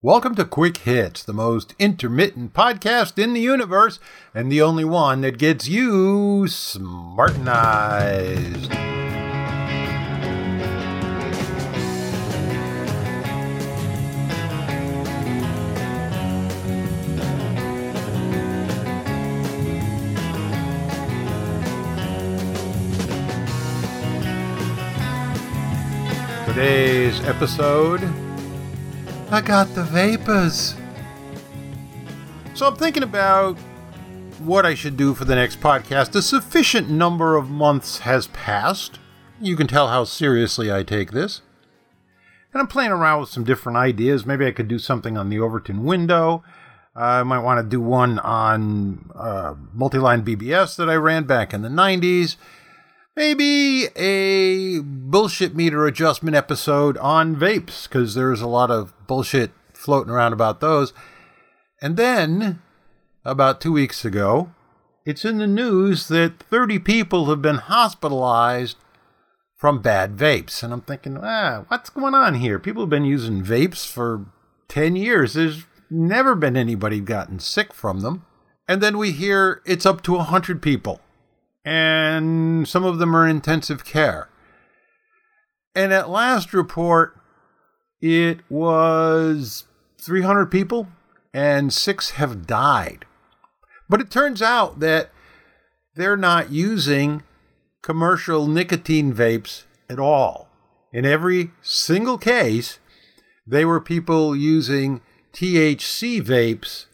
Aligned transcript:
Welcome 0.00 0.36
to 0.36 0.44
Quick 0.44 0.76
Hits, 0.76 1.24
the 1.24 1.32
most 1.32 1.74
intermittent 1.76 2.52
podcast 2.52 3.20
in 3.20 3.34
the 3.34 3.40
universe, 3.40 3.98
and 4.32 4.48
the 4.48 4.62
only 4.62 4.84
one 4.84 5.22
that 5.22 5.38
gets 5.38 5.66
you 5.66 6.44
smartenized. 6.46 8.68
Today's 26.46 27.20
episode 27.22 28.27
I 29.30 29.42
got 29.42 29.74
the 29.74 29.82
vapors. 29.82 30.74
So 32.54 32.66
I'm 32.66 32.76
thinking 32.76 33.02
about 33.02 33.58
what 34.38 34.64
I 34.64 34.72
should 34.72 34.96
do 34.96 35.12
for 35.12 35.26
the 35.26 35.34
next 35.34 35.60
podcast. 35.60 36.14
A 36.14 36.22
sufficient 36.22 36.88
number 36.88 37.36
of 37.36 37.50
months 37.50 37.98
has 37.98 38.28
passed. 38.28 38.98
You 39.38 39.54
can 39.54 39.66
tell 39.66 39.88
how 39.88 40.04
seriously 40.04 40.72
I 40.72 40.82
take 40.82 41.12
this. 41.12 41.42
And 42.54 42.62
I'm 42.62 42.68
playing 42.68 42.90
around 42.90 43.20
with 43.20 43.28
some 43.28 43.44
different 43.44 43.76
ideas. 43.76 44.24
Maybe 44.24 44.46
I 44.46 44.50
could 44.50 44.66
do 44.66 44.78
something 44.78 45.18
on 45.18 45.28
the 45.28 45.40
Overton 45.40 45.84
window. 45.84 46.42
I 46.96 47.22
might 47.22 47.40
want 47.40 47.58
to 47.62 47.68
do 47.68 47.82
one 47.82 48.18
on 48.20 49.10
uh, 49.14 49.54
multi-line 49.74 50.24
BBS 50.24 50.74
that 50.76 50.88
I 50.88 50.94
ran 50.94 51.24
back 51.24 51.52
in 51.52 51.60
the 51.60 51.68
90s 51.68 52.36
maybe 53.18 53.88
a 53.96 54.78
bullshit 54.78 55.52
meter 55.52 55.86
adjustment 55.86 56.36
episode 56.36 56.96
on 56.98 57.34
vapes 57.34 57.88
because 57.88 58.14
there's 58.14 58.40
a 58.40 58.46
lot 58.46 58.70
of 58.70 58.94
bullshit 59.08 59.50
floating 59.74 60.12
around 60.12 60.32
about 60.32 60.60
those. 60.60 60.92
And 61.82 61.96
then, 61.96 62.62
about 63.24 63.60
two 63.60 63.72
weeks 63.72 64.04
ago, 64.04 64.52
it's 65.04 65.24
in 65.24 65.38
the 65.38 65.48
news 65.48 66.06
that 66.06 66.38
30 66.38 66.78
people 66.78 67.26
have 67.26 67.42
been 67.42 67.56
hospitalized 67.56 68.76
from 69.56 69.82
bad 69.82 70.16
vapes. 70.16 70.62
And 70.62 70.72
I'm 70.72 70.82
thinking, 70.82 71.18
ah, 71.20 71.64
what's 71.66 71.90
going 71.90 72.14
on 72.14 72.34
here? 72.34 72.60
People 72.60 72.84
have 72.84 72.90
been 72.90 73.04
using 73.04 73.42
vapes 73.42 73.84
for 73.84 74.26
10 74.68 74.94
years. 74.94 75.32
There's 75.32 75.64
never 75.90 76.36
been 76.36 76.56
anybody 76.56 77.00
gotten 77.00 77.40
sick 77.40 77.74
from 77.74 77.98
them. 77.98 78.24
And 78.68 78.80
then 78.80 78.96
we 78.96 79.10
hear 79.10 79.60
it's 79.66 79.86
up 79.86 80.02
to 80.02 80.12
100 80.12 80.62
people 80.62 81.00
and 81.68 82.66
some 82.66 82.82
of 82.86 82.98
them 82.98 83.14
are 83.14 83.26
in 83.26 83.36
intensive 83.36 83.84
care. 83.84 84.30
And 85.74 85.92
at 85.92 86.08
last 86.08 86.54
report, 86.54 87.20
it 88.00 88.40
was 88.48 89.64
300 90.00 90.46
people 90.46 90.88
and 91.34 91.70
six 91.70 92.12
have 92.12 92.46
died. 92.46 93.04
But 93.86 94.00
it 94.00 94.10
turns 94.10 94.40
out 94.40 94.80
that 94.80 95.10
they're 95.94 96.16
not 96.16 96.50
using 96.50 97.22
commercial 97.82 98.46
nicotine 98.46 99.12
vapes 99.12 99.64
at 99.90 99.98
all. 99.98 100.48
In 100.90 101.04
every 101.04 101.50
single 101.60 102.16
case, 102.16 102.78
they 103.46 103.66
were 103.66 103.78
people 103.78 104.34
using 104.34 105.02
THC 105.34 106.22
vapes 106.22 106.86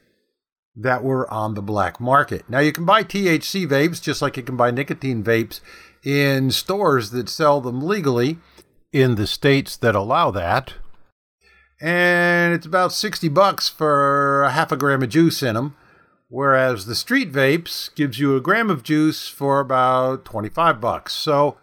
that 0.77 1.05
were 1.05 1.33
on 1.33 1.55
the 1.55 1.63
black 1.63 2.01
market. 2.01 2.49
Now, 2.49 2.59
you 2.59 2.73
can 2.73 2.85
buy 2.85 3.05
THC 3.05 3.67
vapes 3.67 4.03
just 4.03 4.21
like 4.21 4.37
you 4.37 4.43
can 4.43 4.57
buy 4.57 4.71
nicotine 4.71 5.23
vapes 5.23 5.61
in 6.03 6.51
stores 6.51 7.11
that 7.11 7.29
sell 7.29 7.61
them 7.61 7.81
legally 7.81 8.39
in 8.93 9.15
the 9.15 9.27
states 9.27 9.77
that 9.77 9.95
allow 9.95 10.31
that. 10.33 10.75
And 11.81 12.55
it's 12.55 12.67
about 12.67 12.93
60 12.93 13.29
bucks 13.29 13.69
for 13.69 14.43
a 14.43 14.51
half 14.51 14.73
a 14.73 14.77
gram 14.77 15.03
of 15.03 15.09
juice 15.09 15.43
in 15.43 15.55
them, 15.55 15.77
whereas 16.29 16.87
the 16.87 16.95
street 16.95 17.33
vapes 17.33 17.95
gives 17.95 18.19
you 18.19 18.37
a 18.37 18.41
gram 18.41 18.71
of 18.71 18.83
juice 18.83 19.29
for 19.29 19.61
about 19.61 20.25
25 20.25 20.81
bucks. 20.81 21.13
So 21.13 21.57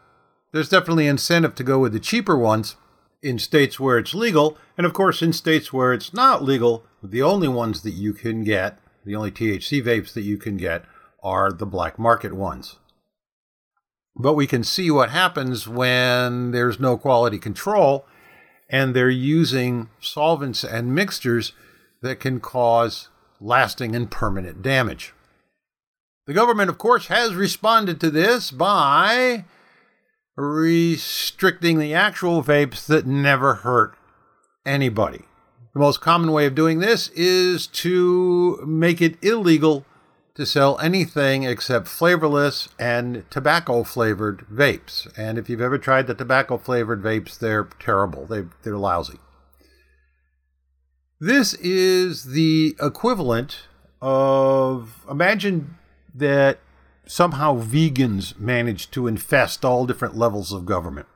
there's 0.51 0.69
definitely 0.69 1.07
incentive 1.07 1.55
to 1.55 1.63
go 1.63 1.79
with 1.79 1.93
the 1.93 1.99
cheaper 1.99 2.37
ones 2.37 2.75
in 3.23 3.39
states 3.39 3.79
where 3.79 3.97
it's 3.97 4.13
legal, 4.13 4.57
and 4.77 4.85
of 4.85 4.93
course 4.93 5.21
in 5.21 5.31
states 5.31 5.71
where 5.71 5.93
it's 5.93 6.13
not 6.13 6.43
legal, 6.43 6.83
the 7.03 7.21
only 7.21 7.47
ones 7.47 7.81
that 7.83 7.91
you 7.91 8.13
can 8.13 8.43
get 8.43 8.77
the 9.05 9.15
only 9.15 9.31
THC 9.31 9.83
vapes 9.83 10.13
that 10.13 10.21
you 10.21 10.37
can 10.37 10.57
get 10.57 10.85
are 11.23 11.51
the 11.51 11.65
black 11.65 11.97
market 11.99 12.33
ones. 12.33 12.77
But 14.15 14.33
we 14.33 14.47
can 14.47 14.63
see 14.63 14.91
what 14.91 15.09
happens 15.09 15.67
when 15.67 16.51
there's 16.51 16.79
no 16.79 16.97
quality 16.97 17.39
control 17.39 18.05
and 18.69 18.93
they're 18.93 19.09
using 19.09 19.89
solvents 19.99 20.63
and 20.63 20.95
mixtures 20.95 21.53
that 22.01 22.19
can 22.19 22.39
cause 22.39 23.09
lasting 23.39 23.95
and 23.95 24.09
permanent 24.09 24.61
damage. 24.61 25.13
The 26.27 26.33
government, 26.33 26.69
of 26.69 26.77
course, 26.77 27.07
has 27.07 27.33
responded 27.35 27.99
to 28.01 28.09
this 28.09 28.51
by 28.51 29.45
restricting 30.35 31.77
the 31.77 31.93
actual 31.93 32.43
vapes 32.43 32.85
that 32.87 33.05
never 33.05 33.55
hurt 33.55 33.95
anybody. 34.65 35.25
The 35.73 35.79
most 35.79 36.01
common 36.01 36.33
way 36.33 36.45
of 36.45 36.55
doing 36.55 36.79
this 36.79 37.09
is 37.09 37.67
to 37.67 38.61
make 38.65 39.01
it 39.01 39.17
illegal 39.23 39.85
to 40.35 40.45
sell 40.45 40.77
anything 40.79 41.43
except 41.43 41.87
flavorless 41.87 42.67
and 42.77 43.23
tobacco 43.29 43.83
flavored 43.83 44.45
vapes. 44.51 45.11
And 45.17 45.37
if 45.37 45.49
you've 45.49 45.61
ever 45.61 45.77
tried 45.77 46.07
the 46.07 46.13
tobacco 46.13 46.57
flavored 46.57 47.01
vapes, 47.01 47.39
they're 47.39 47.69
terrible. 47.79 48.25
They, 48.25 48.45
they're 48.63 48.77
lousy. 48.77 49.19
This 51.19 51.53
is 51.53 52.25
the 52.25 52.75
equivalent 52.81 53.67
of 54.01 55.05
imagine 55.09 55.77
that 56.13 56.59
somehow 57.05 57.61
vegans 57.61 58.37
manage 58.37 58.91
to 58.91 59.07
infest 59.07 59.63
all 59.63 59.85
different 59.85 60.17
levels 60.17 60.51
of 60.51 60.65
government. 60.65 61.07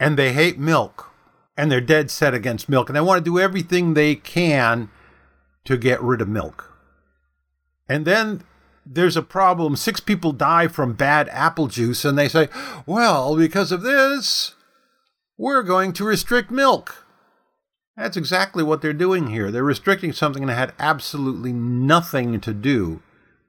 And 0.00 0.16
they 0.16 0.32
hate 0.32 0.58
milk 0.58 1.12
and 1.58 1.72
they're 1.72 1.80
dead 1.80 2.08
set 2.08 2.32
against 2.32 2.68
milk 2.68 2.88
and 2.88 2.94
they 2.96 3.00
want 3.00 3.18
to 3.22 3.30
do 3.30 3.38
everything 3.38 3.92
they 3.92 4.14
can 4.14 4.88
to 5.64 5.76
get 5.76 6.00
rid 6.00 6.22
of 6.22 6.28
milk. 6.28 6.72
And 7.88 8.06
then 8.06 8.44
there's 8.86 9.16
a 9.16 9.22
problem. 9.22 9.74
Six 9.74 9.98
people 9.98 10.32
die 10.32 10.68
from 10.68 10.94
bad 10.94 11.28
apple 11.30 11.66
juice, 11.66 12.04
and 12.04 12.16
they 12.16 12.28
say, 12.28 12.48
well, 12.86 13.36
because 13.36 13.72
of 13.72 13.82
this, 13.82 14.54
we're 15.36 15.62
going 15.62 15.92
to 15.94 16.04
restrict 16.04 16.50
milk. 16.50 17.04
That's 17.96 18.16
exactly 18.16 18.62
what 18.62 18.80
they're 18.80 18.92
doing 18.92 19.26
here. 19.28 19.50
They're 19.50 19.64
restricting 19.64 20.12
something 20.12 20.46
that 20.46 20.54
had 20.54 20.72
absolutely 20.78 21.52
nothing 21.52 22.40
to 22.40 22.54
do 22.54 23.02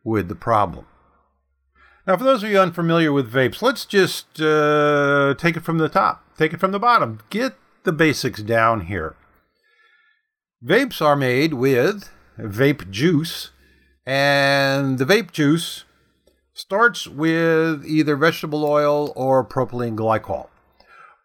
with 0.03 0.27
the 0.29 0.35
problem. 0.35 0.85
Now, 2.07 2.17
for 2.17 2.23
those 2.23 2.41
of 2.43 2.49
you 2.49 2.59
unfamiliar 2.59 3.13
with 3.13 3.31
vapes, 3.31 3.61
let's 3.61 3.85
just 3.85 4.41
uh, 4.41 5.35
take 5.37 5.55
it 5.55 5.63
from 5.63 5.77
the 5.77 5.89
top, 5.89 6.25
take 6.37 6.53
it 6.53 6.59
from 6.59 6.71
the 6.71 6.79
bottom. 6.79 7.19
Get 7.29 7.53
the 7.83 7.91
basics 7.91 8.41
down 8.41 8.87
here. 8.87 9.15
Vapes 10.63 11.01
are 11.01 11.15
made 11.15 11.53
with 11.53 12.11
vape 12.37 12.89
juice, 12.89 13.51
and 14.05 14.97
the 14.97 15.05
vape 15.05 15.31
juice 15.31 15.85
starts 16.53 17.07
with 17.07 17.85
either 17.85 18.15
vegetable 18.15 18.65
oil 18.65 19.13
or 19.15 19.45
propylene 19.45 19.95
glycol. 19.95 20.49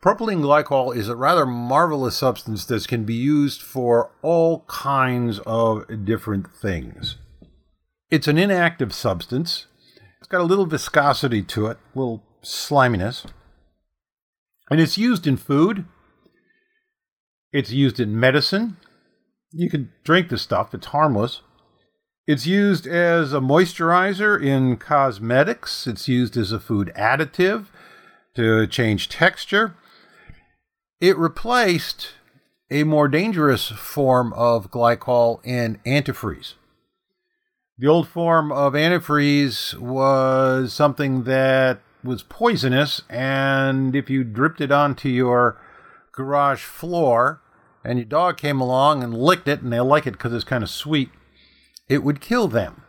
Propylene 0.04 0.42
glycol 0.42 0.94
is 0.94 1.08
a 1.08 1.16
rather 1.16 1.46
marvelous 1.46 2.16
substance 2.16 2.66
that 2.66 2.86
can 2.86 3.04
be 3.04 3.14
used 3.14 3.62
for 3.62 4.10
all 4.22 4.64
kinds 4.68 5.40
of 5.40 6.04
different 6.04 6.54
things. 6.54 7.16
It's 8.10 8.28
an 8.28 8.38
inactive 8.38 8.92
substance. 8.92 9.66
It's 10.20 10.28
got 10.28 10.42
a 10.42 10.44
little 10.44 10.66
viscosity 10.66 11.42
to 11.42 11.66
it, 11.66 11.78
a 11.94 11.98
little 11.98 12.22
sliminess. 12.42 13.26
And 14.70 14.80
it's 14.80 14.98
used 14.98 15.26
in 15.26 15.36
food, 15.36 15.86
it's 17.54 17.70
used 17.70 18.00
in 18.00 18.18
medicine. 18.18 18.76
You 19.52 19.70
can 19.70 19.92
drink 20.02 20.28
the 20.28 20.36
stuff, 20.36 20.74
it's 20.74 20.88
harmless. 20.88 21.40
It's 22.26 22.46
used 22.46 22.84
as 22.84 23.32
a 23.32 23.38
moisturizer 23.38 24.42
in 24.42 24.76
cosmetics. 24.76 25.86
It's 25.86 26.08
used 26.08 26.36
as 26.36 26.50
a 26.50 26.58
food 26.58 26.90
additive 26.96 27.66
to 28.34 28.66
change 28.66 29.08
texture. 29.08 29.76
It 31.00 31.16
replaced 31.16 32.14
a 32.70 32.82
more 32.82 33.06
dangerous 33.06 33.68
form 33.68 34.32
of 34.32 34.72
glycol 34.72 35.38
in 35.44 35.78
antifreeze. 35.86 36.54
The 37.78 37.86
old 37.86 38.08
form 38.08 38.50
of 38.50 38.72
antifreeze 38.72 39.78
was 39.78 40.72
something 40.72 41.22
that 41.24 41.80
was 42.02 42.24
poisonous, 42.24 43.02
and 43.08 43.94
if 43.94 44.10
you 44.10 44.24
dripped 44.24 44.60
it 44.60 44.72
onto 44.72 45.08
your 45.08 45.60
garage 46.12 46.62
floor, 46.62 47.42
and 47.84 47.98
your 47.98 48.06
dog 48.06 48.36
came 48.36 48.60
along 48.60 49.02
and 49.02 49.14
licked 49.16 49.48
it, 49.48 49.62
and 49.62 49.72
they 49.72 49.80
like 49.80 50.06
it 50.06 50.12
because 50.12 50.32
it's 50.32 50.44
kind 50.44 50.64
of 50.64 50.70
sweet, 50.70 51.10
it 51.88 52.02
would 52.02 52.20
kill 52.20 52.48
them. 52.48 52.82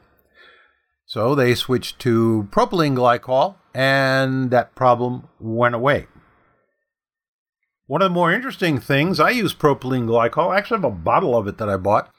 So 1.06 1.36
they 1.36 1.54
switched 1.54 2.00
to 2.00 2.48
propylene 2.52 2.96
glycol, 2.96 3.56
and 3.74 4.50
that 4.52 4.74
problem 4.74 5.28
went 5.40 5.76
away. 5.76 6.08
One 7.88 8.02
of 8.02 8.10
the 8.10 8.16
more 8.16 8.32
interesting 8.32 8.80
things, 8.80 9.20
I 9.20 9.30
use 9.30 9.54
propylene 9.54 10.08
glycol. 10.08 10.52
I 10.52 10.58
actually 10.58 10.78
have 10.78 10.86
a 10.86 10.92
bottle 10.92 11.38
of 11.38 11.48
it 11.48 11.60
that 11.60 11.70
I 11.70 11.78
bought, 11.78 12.12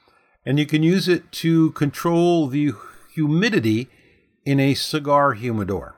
and 0.45 0.61
you 0.61 0.67
can 0.67 0.85
use 0.85 1.09
it 1.09 1.33
to 1.33 1.73
control 1.73 2.47
the 2.47 2.73
humidity 3.13 3.89
in 4.45 4.61
a 4.61 4.75
cigar 4.75 5.33
humidor. 5.33 5.96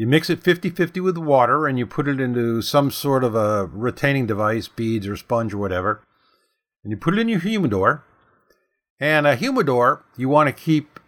You 0.00 0.06
mix 0.06 0.30
it 0.30 0.42
50 0.42 0.70
50 0.70 0.98
with 1.00 1.18
water 1.18 1.66
and 1.66 1.78
you 1.78 1.84
put 1.84 2.08
it 2.08 2.22
into 2.22 2.62
some 2.62 2.90
sort 2.90 3.22
of 3.22 3.34
a 3.34 3.66
retaining 3.66 4.24
device, 4.24 4.66
beads 4.66 5.06
or 5.06 5.14
sponge 5.14 5.52
or 5.52 5.58
whatever, 5.58 6.02
and 6.82 6.90
you 6.90 6.96
put 6.96 7.12
it 7.12 7.20
in 7.20 7.28
your 7.28 7.40
humidor. 7.40 8.02
And 8.98 9.26
a 9.26 9.36
humidor, 9.36 10.06
you 10.16 10.30
want 10.30 10.46
to 10.46 10.54
keep 10.54 11.00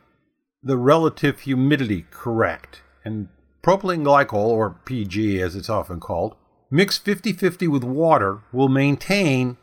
the 0.63 0.77
relative 0.77 1.41
humidity 1.41 2.05
correct. 2.11 2.83
And 3.03 3.29
propylene 3.65 4.05
glycol, 4.05 4.35
or 4.35 4.77
PG 4.85 5.41
as 5.41 5.57
it's 5.57 5.71
often 5.71 5.99
called, 5.99 6.37
mixed 6.71 7.03
50 7.03 7.33
50 7.33 7.69
with 7.69 7.85
water 7.85 8.43
will 8.53 8.69
maintain 8.69 9.57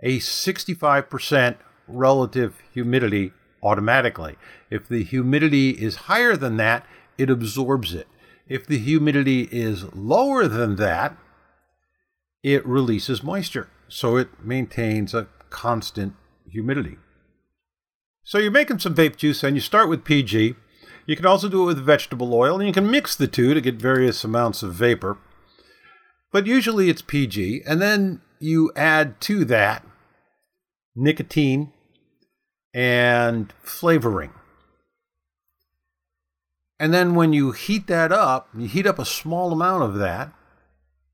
a 0.00 0.18
65% 0.18 1.56
relative 1.88 2.62
humidity 2.72 3.32
automatically. 3.64 4.36
If 4.70 4.86
the 4.86 5.02
humidity 5.02 5.70
is 5.70 5.96
higher 6.06 6.36
than 6.36 6.56
that, 6.58 6.86
it 7.18 7.28
absorbs 7.30 7.92
it. 7.92 8.06
If 8.48 8.66
the 8.66 8.78
humidity 8.78 9.48
is 9.50 9.92
lower 9.94 10.46
than 10.46 10.76
that, 10.76 11.16
it 12.42 12.64
releases 12.64 13.22
moisture. 13.22 13.68
So 13.88 14.16
it 14.16 14.28
maintains 14.42 15.14
a 15.14 15.26
constant 15.50 16.14
humidity. 16.48 16.98
So 18.22 18.38
you're 18.38 18.50
making 18.50 18.80
some 18.80 18.94
vape 18.94 19.16
juice 19.16 19.42
and 19.42 19.56
you 19.56 19.60
start 19.60 19.88
with 19.88 20.04
PG. 20.04 20.54
You 21.06 21.16
can 21.16 21.26
also 21.26 21.48
do 21.48 21.62
it 21.62 21.66
with 21.66 21.84
vegetable 21.84 22.34
oil 22.34 22.58
and 22.58 22.66
you 22.66 22.72
can 22.72 22.90
mix 22.90 23.14
the 23.14 23.28
two 23.28 23.54
to 23.54 23.60
get 23.60 23.76
various 23.76 24.22
amounts 24.24 24.62
of 24.62 24.74
vapor. 24.74 25.18
But 26.32 26.46
usually 26.46 26.88
it's 26.88 27.02
PG. 27.02 27.62
And 27.66 27.80
then 27.80 28.20
you 28.40 28.72
add 28.76 29.20
to 29.22 29.44
that 29.46 29.84
nicotine 30.94 31.72
and 32.74 33.52
flavoring. 33.62 34.32
And 36.78 36.92
then 36.92 37.14
when 37.14 37.32
you 37.32 37.52
heat 37.52 37.86
that 37.86 38.12
up, 38.12 38.48
you 38.56 38.68
heat 38.68 38.86
up 38.86 38.98
a 38.98 39.04
small 39.04 39.52
amount 39.52 39.82
of 39.82 39.94
that, 39.96 40.32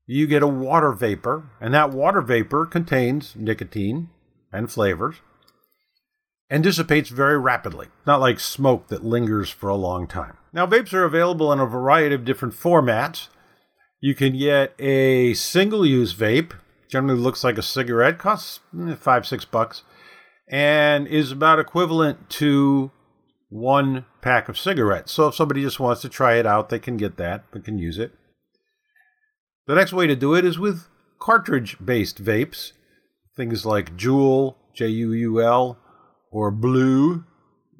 you 0.05 0.27
get 0.27 0.43
a 0.43 0.47
water 0.47 0.91
vapor, 0.91 1.49
and 1.61 1.73
that 1.73 1.91
water 1.91 2.21
vapor 2.21 2.65
contains 2.65 3.35
nicotine 3.35 4.09
and 4.51 4.71
flavors 4.71 5.17
and 6.49 6.61
dissipates 6.63 7.09
very 7.09 7.39
rapidly, 7.39 7.87
not 8.05 8.19
like 8.19 8.39
smoke 8.39 8.87
that 8.89 9.05
lingers 9.05 9.49
for 9.49 9.69
a 9.69 9.75
long 9.75 10.05
time. 10.05 10.37
Now, 10.51 10.67
vapes 10.67 10.93
are 10.93 11.05
available 11.05 11.51
in 11.53 11.59
a 11.59 11.65
variety 11.65 12.13
of 12.13 12.25
different 12.25 12.53
formats. 12.53 13.29
You 14.01 14.13
can 14.13 14.37
get 14.37 14.75
a 14.77 15.33
single 15.33 15.85
use 15.85 16.13
vape, 16.13 16.51
generally 16.89 17.19
looks 17.19 17.43
like 17.43 17.57
a 17.57 17.63
cigarette, 17.63 18.19
costs 18.19 18.59
eh, 18.87 18.95
five, 18.95 19.25
six 19.25 19.45
bucks 19.45 19.83
and 20.47 21.07
is 21.07 21.31
about 21.31 21.59
equivalent 21.59 22.29
to 22.29 22.91
one 23.53 24.03
pack 24.21 24.49
of 24.49 24.57
cigarettes. 24.57 25.11
So 25.11 25.27
if 25.27 25.35
somebody 25.35 25.61
just 25.61 25.79
wants 25.79 26.01
to 26.01 26.09
try 26.09 26.37
it 26.37 26.45
out, 26.47 26.69
they 26.69 26.79
can 26.79 26.97
get 26.97 27.17
that, 27.17 27.43
they 27.53 27.59
can 27.59 27.77
use 27.77 27.99
it. 27.99 28.11
The 29.67 29.75
next 29.75 29.93
way 29.93 30.07
to 30.07 30.15
do 30.15 30.33
it 30.33 30.43
is 30.43 30.57
with 30.57 30.87
cartridge 31.19 31.77
based 31.83 32.21
vapes, 32.21 32.71
things 33.37 33.63
like 33.63 33.95
Juul, 33.95 34.55
J 34.73 34.87
U 34.87 35.13
U 35.13 35.41
L, 35.41 35.77
or 36.31 36.49
Blue, 36.49 37.25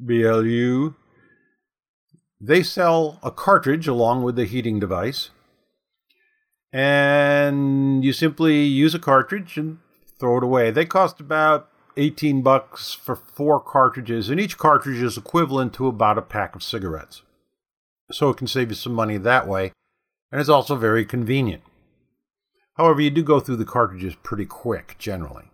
B 0.05 0.23
L 0.23 0.45
U. 0.45 0.95
They 2.39 2.61
sell 2.61 3.19
a 3.23 3.31
cartridge 3.31 3.87
along 3.87 4.21
with 4.21 4.35
the 4.35 4.45
heating 4.45 4.79
device. 4.79 5.31
And 6.71 8.05
you 8.05 8.13
simply 8.13 8.63
use 8.63 8.93
a 8.93 8.99
cartridge 8.99 9.57
and 9.57 9.79
throw 10.19 10.37
it 10.37 10.43
away. 10.43 10.69
They 10.69 10.85
cost 10.85 11.19
about 11.19 11.69
18 11.97 12.41
bucks 12.41 12.93
for 12.93 13.15
four 13.15 13.59
cartridges, 13.59 14.29
and 14.29 14.39
each 14.39 14.57
cartridge 14.57 15.01
is 15.01 15.17
equivalent 15.17 15.73
to 15.73 15.87
about 15.87 16.17
a 16.17 16.21
pack 16.21 16.55
of 16.55 16.63
cigarettes. 16.63 17.21
So 18.11 18.29
it 18.29 18.37
can 18.37 18.47
save 18.47 18.69
you 18.69 18.75
some 18.75 18.93
money 18.93 19.17
that 19.17 19.47
way, 19.47 19.71
and 20.31 20.39
it's 20.39 20.49
also 20.49 20.75
very 20.75 21.05
convenient. 21.05 21.63
However, 22.75 23.01
you 23.01 23.09
do 23.09 23.23
go 23.23 23.39
through 23.39 23.57
the 23.57 23.65
cartridges 23.65 24.15
pretty 24.15 24.45
quick 24.45 24.95
generally. 24.97 25.45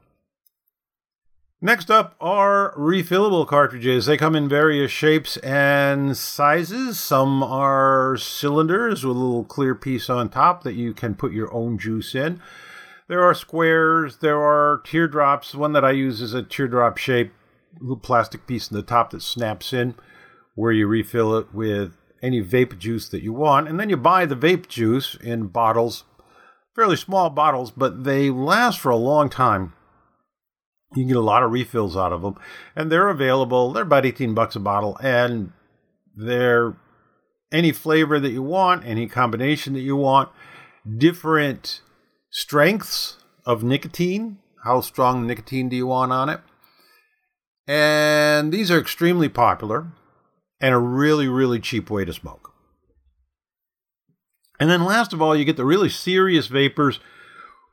Next 1.62 1.92
up 1.92 2.16
are 2.22 2.74
refillable 2.78 3.46
cartridges. 3.46 4.06
They 4.06 4.16
come 4.16 4.34
in 4.34 4.48
various 4.48 4.92
shapes 4.92 5.36
and 5.38 6.16
sizes. 6.16 6.98
Some 6.98 7.44
are 7.44 8.16
cylinders 8.16 9.06
with 9.06 9.18
a 9.18 9.20
little 9.20 9.44
clear 9.44 9.76
piece 9.76 10.10
on 10.10 10.30
top 10.30 10.64
that 10.64 10.76
you 10.76 10.94
can 10.94 11.16
put 11.16 11.34
your 11.34 11.54
own 11.54 11.78
juice 11.78 12.16
in. 12.16 12.42
There 13.10 13.24
are 13.24 13.34
squares, 13.34 14.18
there 14.18 14.40
are 14.40 14.82
teardrops. 14.86 15.56
One 15.56 15.74
that 15.74 15.84
I 15.84 15.92
use 15.92 16.22
is 16.22 16.36
a 16.36 16.44
teardrop 16.44 16.98
shape, 16.98 17.34
little 17.82 17.98
plastic 17.98 18.46
piece 18.46 18.70
in 18.70 18.78
the 18.78 18.84
top 18.84 19.10
that 19.10 19.24
snaps 19.24 19.74
in, 19.74 19.96
where 20.54 20.72
you 20.72 20.86
refill 20.86 21.36
it 21.36 21.52
with 21.52 21.98
any 22.22 22.44
vape 22.44 22.78
juice 22.78 23.10
that 23.10 23.24
you 23.24 23.34
want. 23.34 23.68
And 23.68 23.80
then 23.80 23.90
you 23.90 23.98
buy 23.98 24.28
the 24.28 24.36
vape 24.36 24.68
juice 24.68 25.16
in 25.16 25.48
bottles, 25.48 26.04
fairly 26.76 26.96
small 26.96 27.32
bottles, 27.32 27.72
but 27.72 28.04
they 28.04 28.30
last 28.30 28.80
for 28.80 28.92
a 28.92 28.96
long 28.96 29.28
time. 29.28 29.74
You 30.96 31.02
can 31.02 31.08
get 31.08 31.18
a 31.18 31.22
lot 31.22 31.42
of 31.42 31.52
refills 31.52 31.98
out 31.98 32.14
of 32.14 32.22
them, 32.22 32.36
and 32.76 32.92
they're 32.92 33.10
available. 33.10 33.74
They're 33.74 33.84
about 33.84 34.06
18 34.06 34.36
bucks 34.36 34.56
a 34.56 34.60
bottle, 34.60 34.98
and 35.02 35.52
they're 36.16 36.76
any 37.52 37.72
flavor 37.72 38.20
that 38.20 38.32
you 38.32 38.44
want, 38.44 38.86
any 38.86 39.08
combination 39.08 39.74
that 39.74 39.80
you 39.80 39.96
want, 39.96 40.30
different 40.98 41.82
strengths 42.30 43.18
of 43.46 43.64
nicotine. 43.64 44.38
How 44.64 44.82
strong 44.82 45.26
nicotine 45.26 45.70
do 45.70 45.76
you 45.76 45.88
want 45.88 46.12
on 46.12 46.30
it? 46.30 46.42
And 47.68 48.52
these 48.52 48.72
are 48.72 48.80
extremely 48.80 49.30
popular 49.30 49.92
and 50.60 50.74
a 50.74 50.80
really, 50.80 51.28
really 51.28 51.60
cheap 51.60 51.90
way 51.90 52.04
to 52.06 52.14
smoke. 52.14 52.54
And 54.60 54.70
then 54.70 54.84
last 54.84 55.14
of 55.14 55.22
all, 55.22 55.36
you 55.36 55.46
get 55.46 55.56
the 55.56 55.66
really 55.66 55.90
serious 55.90 56.48
vapers 56.48 57.00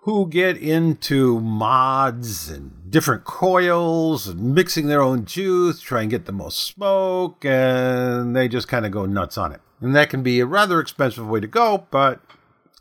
who 0.03 0.29
get 0.29 0.57
into 0.57 1.41
mods 1.41 2.49
and 2.49 2.89
different 2.89 3.25
coils 3.25 4.29
and 4.29 4.55
mixing 4.55 4.87
their 4.87 5.03
own 5.03 5.25
juice, 5.25 5.81
try 5.81 6.03
and 6.03 6.11
get 6.11 6.27
the 6.27 6.33
most 6.33 6.59
smoke, 6.59 7.45
and 7.45 8.37
they 8.37 8.47
just 8.47 8.69
kind 8.69 8.87
of 8.87 8.93
go 8.93 9.05
nuts 9.05 9.37
on 9.37 9.51
it. 9.51 9.61
And 9.81 9.97
that 9.97 10.09
can 10.09 10.23
be 10.23 10.39
a 10.39 10.47
rather 10.47 10.79
expensive 10.79 11.29
way 11.29 11.41
to 11.41 11.49
go, 11.49 11.89
but 11.91 12.21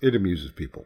it 0.04 0.16
amuses 0.16 0.52
people. 0.52 0.86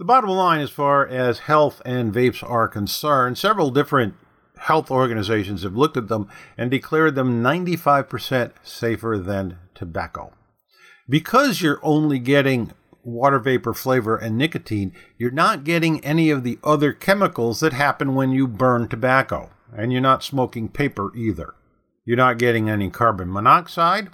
The 0.00 0.06
bottom 0.06 0.30
line, 0.30 0.62
as 0.62 0.70
far 0.70 1.06
as 1.06 1.40
health 1.40 1.82
and 1.84 2.10
vapes 2.10 2.42
are 2.42 2.68
concerned, 2.68 3.36
several 3.36 3.70
different 3.70 4.14
health 4.56 4.90
organizations 4.90 5.62
have 5.62 5.76
looked 5.76 5.98
at 5.98 6.08
them 6.08 6.26
and 6.56 6.70
declared 6.70 7.16
them 7.16 7.42
95% 7.42 8.52
safer 8.62 9.18
than 9.18 9.58
tobacco. 9.74 10.32
Because 11.06 11.60
you're 11.60 11.80
only 11.82 12.18
getting 12.18 12.72
water 13.04 13.38
vapor 13.38 13.74
flavor 13.74 14.16
and 14.16 14.38
nicotine, 14.38 14.94
you're 15.18 15.30
not 15.30 15.64
getting 15.64 16.02
any 16.02 16.30
of 16.30 16.44
the 16.44 16.58
other 16.64 16.94
chemicals 16.94 17.60
that 17.60 17.74
happen 17.74 18.14
when 18.14 18.32
you 18.32 18.48
burn 18.48 18.88
tobacco. 18.88 19.50
And 19.70 19.92
you're 19.92 20.00
not 20.00 20.24
smoking 20.24 20.70
paper 20.70 21.14
either. 21.14 21.52
You're 22.06 22.16
not 22.16 22.38
getting 22.38 22.70
any 22.70 22.88
carbon 22.88 23.30
monoxide. 23.30 24.08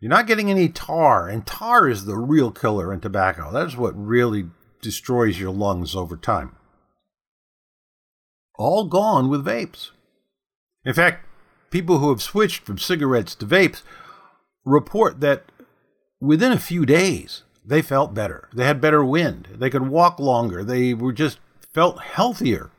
You're 0.00 0.10
not 0.10 0.26
getting 0.26 0.50
any 0.50 0.68
tar. 0.68 1.28
And 1.28 1.46
tar 1.46 1.88
is 1.88 2.06
the 2.06 2.18
real 2.18 2.50
killer 2.50 2.92
in 2.92 2.98
tobacco. 2.98 3.52
That's 3.52 3.76
what 3.76 3.94
really 3.96 4.46
destroys 4.80 5.40
your 5.40 5.50
lungs 5.50 5.94
over 5.94 6.16
time. 6.16 6.56
All 8.58 8.86
gone 8.86 9.28
with 9.28 9.44
vapes. 9.44 9.90
In 10.84 10.94
fact, 10.94 11.26
people 11.70 11.98
who 11.98 12.08
have 12.10 12.22
switched 12.22 12.64
from 12.64 12.78
cigarettes 12.78 13.34
to 13.36 13.46
vapes 13.46 13.82
report 14.64 15.20
that 15.20 15.44
within 16.20 16.52
a 16.52 16.58
few 16.58 16.86
days 16.86 17.42
they 17.64 17.82
felt 17.82 18.14
better. 18.14 18.48
They 18.54 18.64
had 18.64 18.80
better 18.80 19.04
wind. 19.04 19.48
They 19.54 19.70
could 19.70 19.88
walk 19.88 20.18
longer. 20.18 20.62
They 20.62 20.94
were 20.94 21.12
just 21.12 21.38
felt 21.74 22.00
healthier. 22.00 22.70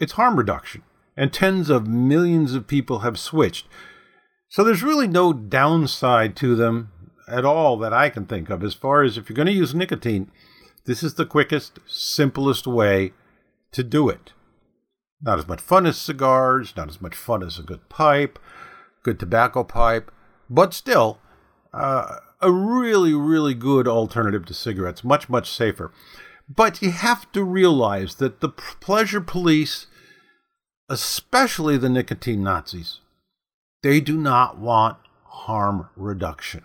It's 0.00 0.12
harm 0.12 0.36
reduction. 0.36 0.82
And 1.16 1.32
tens 1.32 1.70
of 1.70 1.86
millions 1.86 2.54
of 2.54 2.66
people 2.66 3.00
have 3.00 3.18
switched. 3.18 3.68
So 4.48 4.64
there's 4.64 4.82
really 4.82 5.06
no 5.06 5.32
downside 5.32 6.34
to 6.36 6.56
them 6.56 6.90
at 7.28 7.44
all 7.44 7.76
that 7.78 7.92
I 7.92 8.08
can 8.08 8.26
think 8.26 8.50
of 8.50 8.62
as 8.64 8.74
far 8.74 9.02
as 9.02 9.16
if 9.16 9.28
you're 9.28 9.36
going 9.36 9.46
to 9.46 9.52
use 9.52 9.74
nicotine, 9.74 10.30
this 10.86 11.02
is 11.02 11.14
the 11.14 11.26
quickest, 11.26 11.78
simplest 11.86 12.66
way 12.66 13.12
to 13.72 13.82
do 13.82 14.08
it. 14.08 14.32
Not 15.22 15.38
as 15.38 15.48
much 15.48 15.60
fun 15.60 15.86
as 15.86 15.96
cigars, 15.96 16.74
not 16.76 16.88
as 16.88 17.00
much 17.00 17.14
fun 17.14 17.42
as 17.42 17.58
a 17.58 17.62
good 17.62 17.88
pipe, 17.88 18.38
good 19.02 19.18
tobacco 19.18 19.64
pipe, 19.64 20.10
but 20.50 20.74
still 20.74 21.18
uh, 21.72 22.16
a 22.40 22.52
really, 22.52 23.14
really 23.14 23.54
good 23.54 23.88
alternative 23.88 24.44
to 24.46 24.54
cigarettes, 24.54 25.02
much, 25.02 25.28
much 25.28 25.50
safer. 25.50 25.92
But 26.48 26.82
you 26.82 26.90
have 26.90 27.30
to 27.32 27.42
realize 27.42 28.16
that 28.16 28.40
the 28.40 28.50
pleasure 28.50 29.22
police, 29.22 29.86
especially 30.90 31.78
the 31.78 31.88
nicotine 31.88 32.42
Nazis, 32.42 33.00
they 33.82 34.00
do 34.00 34.18
not 34.18 34.58
want 34.58 34.98
harm 35.24 35.88
reduction. 35.96 36.64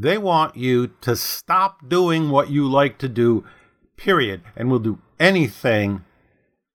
They 0.00 0.16
want 0.16 0.56
you 0.56 0.92
to 1.00 1.16
stop 1.16 1.88
doing 1.88 2.30
what 2.30 2.50
you 2.50 2.68
like 2.68 2.98
to 2.98 3.08
do, 3.08 3.44
period, 3.96 4.42
and 4.54 4.70
will 4.70 4.78
do 4.78 5.00
anything 5.18 6.04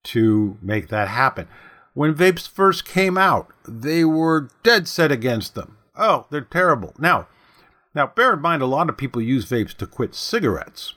to 0.06 0.58
make 0.62 0.90
that 0.90 1.08
happen. 1.08 1.48
When 1.94 2.14
vapes 2.14 2.50
first 2.50 2.84
came 2.84 3.18
out, 3.18 3.48
they 3.66 4.04
were 4.04 4.50
dead 4.62 4.90
set 4.90 5.10
against 5.10 5.56
them. 5.56 5.78
Oh, 5.96 6.28
they're 6.32 6.42
terrible. 6.42 6.94
Now, 7.00 7.28
now 7.96 8.08
bear 8.08 8.34
in 8.34 8.42
mind 8.42 8.62
a 8.62 8.66
lot 8.66 8.90
of 8.90 8.98
people 8.98 9.22
use 9.22 9.46
vapes 9.46 9.74
to 9.76 9.88
quit 9.88 10.16
cigarettes. 10.16 10.96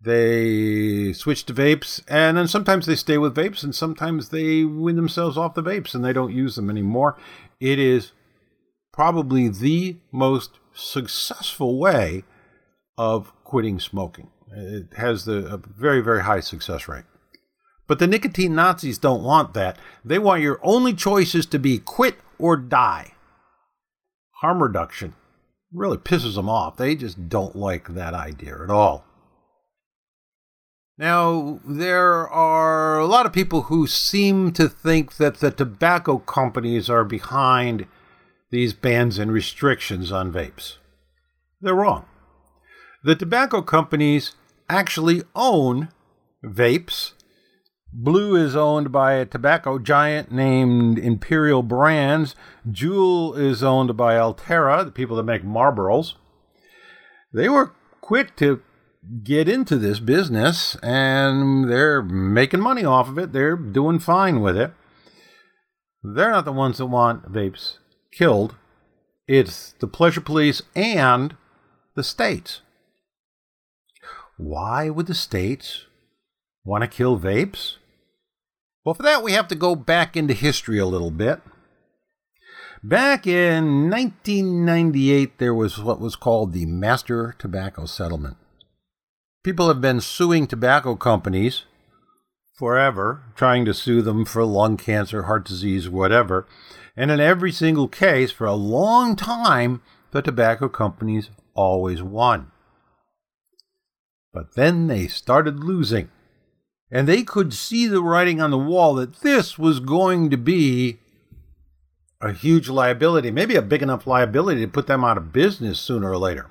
They 0.00 1.12
switch 1.12 1.44
to 1.44 1.52
vapes 1.52 2.02
and 2.08 2.38
then 2.38 2.48
sometimes 2.48 2.86
they 2.86 2.96
stay 2.96 3.18
with 3.18 3.34
vapes 3.34 3.62
and 3.62 3.74
sometimes 3.74 4.30
they 4.30 4.64
win 4.64 4.96
themselves 4.96 5.36
off 5.36 5.52
the 5.52 5.62
vapes 5.62 5.94
and 5.94 6.02
they 6.02 6.14
don't 6.14 6.32
use 6.32 6.56
them 6.56 6.70
anymore. 6.70 7.18
It 7.58 7.78
is 7.78 8.12
probably 8.92 9.48
the 9.48 9.98
most 10.10 10.58
successful 10.80 11.78
way 11.78 12.24
of 12.96 13.32
quitting 13.44 13.78
smoking. 13.78 14.30
It 14.52 14.94
has 14.96 15.24
the, 15.24 15.46
a 15.46 15.56
very, 15.56 16.00
very 16.00 16.22
high 16.22 16.40
success 16.40 16.88
rate. 16.88 17.04
But 17.86 17.98
the 17.98 18.06
nicotine 18.06 18.54
Nazis 18.54 18.98
don't 18.98 19.22
want 19.22 19.54
that. 19.54 19.76
They 20.04 20.18
want 20.18 20.42
your 20.42 20.60
only 20.62 20.92
choices 20.92 21.46
to 21.46 21.58
be 21.58 21.78
quit 21.78 22.16
or 22.38 22.56
die. 22.56 23.12
Harm 24.40 24.62
reduction 24.62 25.14
really 25.72 25.98
pisses 25.98 26.34
them 26.34 26.48
off. 26.48 26.76
They 26.76 26.94
just 26.94 27.28
don't 27.28 27.56
like 27.56 27.94
that 27.94 28.14
idea 28.14 28.62
at 28.62 28.70
all. 28.70 29.04
Now, 30.98 31.60
there 31.64 32.28
are 32.28 32.98
a 32.98 33.06
lot 33.06 33.24
of 33.24 33.32
people 33.32 33.62
who 33.62 33.86
seem 33.86 34.52
to 34.52 34.68
think 34.68 35.16
that 35.16 35.36
the 35.36 35.50
tobacco 35.50 36.18
companies 36.18 36.90
are 36.90 37.04
behind 37.04 37.86
these 38.50 38.72
bans 38.72 39.18
and 39.18 39.32
restrictions 39.32 40.10
on 40.10 40.32
vapes. 40.32 40.76
They're 41.60 41.74
wrong. 41.74 42.06
The 43.04 43.14
tobacco 43.14 43.62
companies 43.62 44.34
actually 44.68 45.22
own 45.34 45.88
vapes. 46.44 47.12
Blue 47.92 48.36
is 48.36 48.54
owned 48.54 48.92
by 48.92 49.14
a 49.14 49.26
tobacco 49.26 49.78
giant 49.78 50.30
named 50.30 50.98
Imperial 50.98 51.62
Brands. 51.62 52.36
Juul 52.68 53.36
is 53.36 53.62
owned 53.62 53.96
by 53.96 54.14
Altria, 54.14 54.84
the 54.84 54.92
people 54.92 55.16
that 55.16 55.24
make 55.24 55.42
Marlboros. 55.42 56.14
They 57.32 57.48
were 57.48 57.72
quick 58.00 58.36
to 58.36 58.62
get 59.24 59.48
into 59.48 59.76
this 59.76 59.98
business 59.98 60.76
and 60.82 61.70
they're 61.70 62.02
making 62.02 62.60
money 62.60 62.84
off 62.84 63.08
of 63.08 63.18
it. 63.18 63.32
They're 63.32 63.56
doing 63.56 63.98
fine 63.98 64.40
with 64.40 64.56
it. 64.56 64.72
They're 66.02 66.30
not 66.30 66.44
the 66.44 66.52
ones 66.52 66.78
that 66.78 66.86
want 66.86 67.32
vapes 67.32 67.78
killed. 68.12 68.54
It's 69.26 69.72
the 69.78 69.86
pleasure 69.86 70.20
police 70.20 70.62
and 70.74 71.36
the 71.94 72.04
states. 72.04 72.60
Why 74.36 74.90
would 74.90 75.06
the 75.06 75.14
states 75.14 75.86
want 76.64 76.82
to 76.82 76.88
kill 76.88 77.18
vapes? 77.18 77.76
Well, 78.84 78.94
for 78.94 79.02
that, 79.02 79.22
we 79.22 79.32
have 79.32 79.48
to 79.48 79.54
go 79.54 79.74
back 79.76 80.16
into 80.16 80.34
history 80.34 80.78
a 80.78 80.86
little 80.86 81.10
bit. 81.10 81.40
Back 82.82 83.26
in 83.26 83.90
1998, 83.90 85.36
there 85.38 85.52
was 85.52 85.78
what 85.78 86.00
was 86.00 86.16
called 86.16 86.52
the 86.52 86.64
Master 86.64 87.34
Tobacco 87.38 87.84
Settlement. 87.84 88.38
People 89.44 89.68
have 89.68 89.82
been 89.82 90.00
suing 90.00 90.46
tobacco 90.46 90.96
companies 90.96 91.64
forever, 92.58 93.22
trying 93.36 93.66
to 93.66 93.74
sue 93.74 94.00
them 94.00 94.24
for 94.24 94.44
lung 94.44 94.78
cancer, 94.78 95.24
heart 95.24 95.44
disease, 95.44 95.90
whatever. 95.90 96.46
And 97.00 97.10
in 97.10 97.18
every 97.18 97.50
single 97.50 97.88
case, 97.88 98.30
for 98.30 98.46
a 98.46 98.52
long 98.52 99.16
time, 99.16 99.80
the 100.10 100.20
tobacco 100.20 100.68
companies 100.68 101.30
always 101.54 102.02
won. 102.02 102.50
But 104.34 104.54
then 104.54 104.86
they 104.86 105.06
started 105.06 105.64
losing. 105.64 106.10
And 106.90 107.08
they 107.08 107.22
could 107.22 107.54
see 107.54 107.86
the 107.86 108.02
writing 108.02 108.42
on 108.42 108.50
the 108.50 108.58
wall 108.58 108.92
that 108.96 109.20
this 109.20 109.58
was 109.58 109.80
going 109.80 110.28
to 110.28 110.36
be 110.36 110.98
a 112.20 112.34
huge 112.34 112.68
liability, 112.68 113.30
maybe 113.30 113.56
a 113.56 113.62
big 113.62 113.80
enough 113.80 114.06
liability 114.06 114.60
to 114.60 114.68
put 114.70 114.86
them 114.86 115.02
out 115.02 115.16
of 115.16 115.32
business 115.32 115.80
sooner 115.80 116.10
or 116.10 116.18
later. 116.18 116.50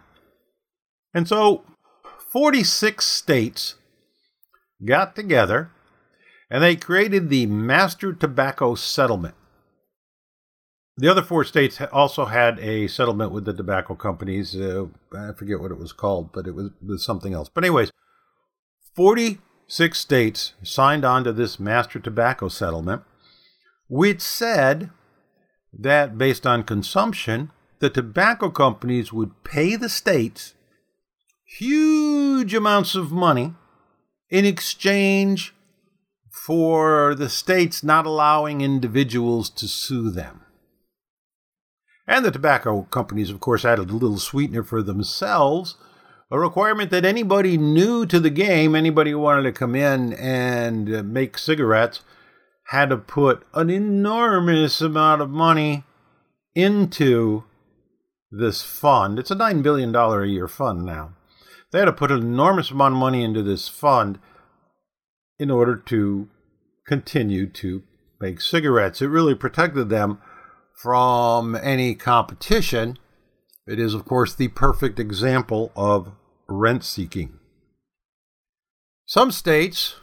And 1.13 1.27
so 1.27 1.63
46 2.31 3.05
states 3.05 3.75
got 4.83 5.15
together 5.15 5.69
and 6.49 6.63
they 6.63 6.75
created 6.75 7.29
the 7.29 7.45
Master 7.45 8.13
Tobacco 8.13 8.73
Settlement. 8.73 9.35
The 10.99 11.07
other 11.07 11.21
four 11.21 11.45
states 11.45 11.79
also 11.93 12.25
had 12.25 12.59
a 12.59 12.89
settlement 12.89 13.31
with 13.31 13.45
the 13.45 13.53
tobacco 13.53 13.95
companies. 13.95 14.53
Uh, 14.53 14.87
I 15.17 15.31
forget 15.31 15.61
what 15.61 15.71
it 15.71 15.79
was 15.79 15.93
called, 15.93 16.33
but 16.33 16.45
it 16.45 16.53
was, 16.53 16.71
was 16.85 17.05
something 17.05 17.33
else. 17.33 17.47
But, 17.47 17.63
anyways, 17.63 17.93
46 18.95 19.97
states 19.97 20.55
signed 20.61 21.05
on 21.05 21.23
to 21.23 21.31
this 21.31 21.57
Master 21.57 21.99
Tobacco 21.99 22.49
Settlement, 22.49 23.03
which 23.87 24.19
said 24.19 24.89
that 25.71 26.17
based 26.17 26.45
on 26.45 26.63
consumption, 26.63 27.51
the 27.79 27.89
tobacco 27.89 28.49
companies 28.49 29.13
would 29.13 29.45
pay 29.45 29.77
the 29.77 29.87
states 29.87 30.53
huge 31.45 32.53
amounts 32.53 32.95
of 32.95 33.09
money 33.09 33.53
in 34.29 34.43
exchange 34.43 35.55
for 36.29 37.15
the 37.15 37.29
states 37.29 37.85
not 37.85 38.05
allowing 38.05 38.59
individuals 38.59 39.49
to 39.49 39.65
sue 39.65 40.09
them. 40.09 40.41
And 42.09 42.25
the 42.25 42.31
tobacco 42.31 42.87
companies, 42.89 43.29
of 43.29 43.39
course, 43.39 43.63
added 43.63 43.91
a 43.91 43.93
little 43.93 44.17
sweetener 44.17 44.63
for 44.63 44.81
themselves 44.81 45.75
a 46.31 46.39
requirement 46.39 46.89
that 46.89 47.05
anybody 47.05 47.55
new 47.55 48.05
to 48.07 48.19
the 48.19 48.31
game, 48.31 48.75
anybody 48.75 49.11
who 49.11 49.19
wanted 49.19 49.43
to 49.43 49.51
come 49.51 49.75
in 49.75 50.13
and 50.13 50.93
uh, 50.93 51.03
make 51.03 51.37
cigarettes, 51.37 52.01
had 52.67 52.89
to 52.89 52.97
put 52.97 53.45
an 53.53 53.69
enormous 53.69 54.81
amount 54.81 55.21
of 55.21 55.29
money 55.29 55.83
into 56.55 57.43
this 58.31 58.63
fund. 58.63 59.19
It's 59.19 59.31
a 59.31 59.35
$9 59.35 59.61
billion 59.61 59.95
a 59.95 60.25
year 60.25 60.47
fund 60.47 60.85
now. 60.85 61.13
They 61.71 61.79
had 61.79 61.85
to 61.85 61.93
put 61.93 62.11
an 62.11 62.21
enormous 62.21 62.71
amount 62.71 62.95
of 62.95 62.99
money 62.99 63.23
into 63.23 63.43
this 63.43 63.67
fund 63.67 64.19
in 65.39 65.51
order 65.51 65.75
to 65.75 66.27
continue 66.87 67.47
to 67.51 67.83
make 68.19 68.41
cigarettes. 68.41 68.99
It 68.99 69.07
really 69.07 69.35
protected 69.35 69.89
them 69.89 70.19
from 70.81 71.55
any 71.55 71.93
competition. 71.93 72.97
It 73.67 73.79
is, 73.79 73.93
of 73.93 74.05
course, 74.05 74.33
the 74.33 74.47
perfect 74.47 74.99
example 74.99 75.71
of 75.75 76.13
rent 76.47 76.83
seeking. 76.83 77.37
Some 79.05 79.31
states, 79.31 79.95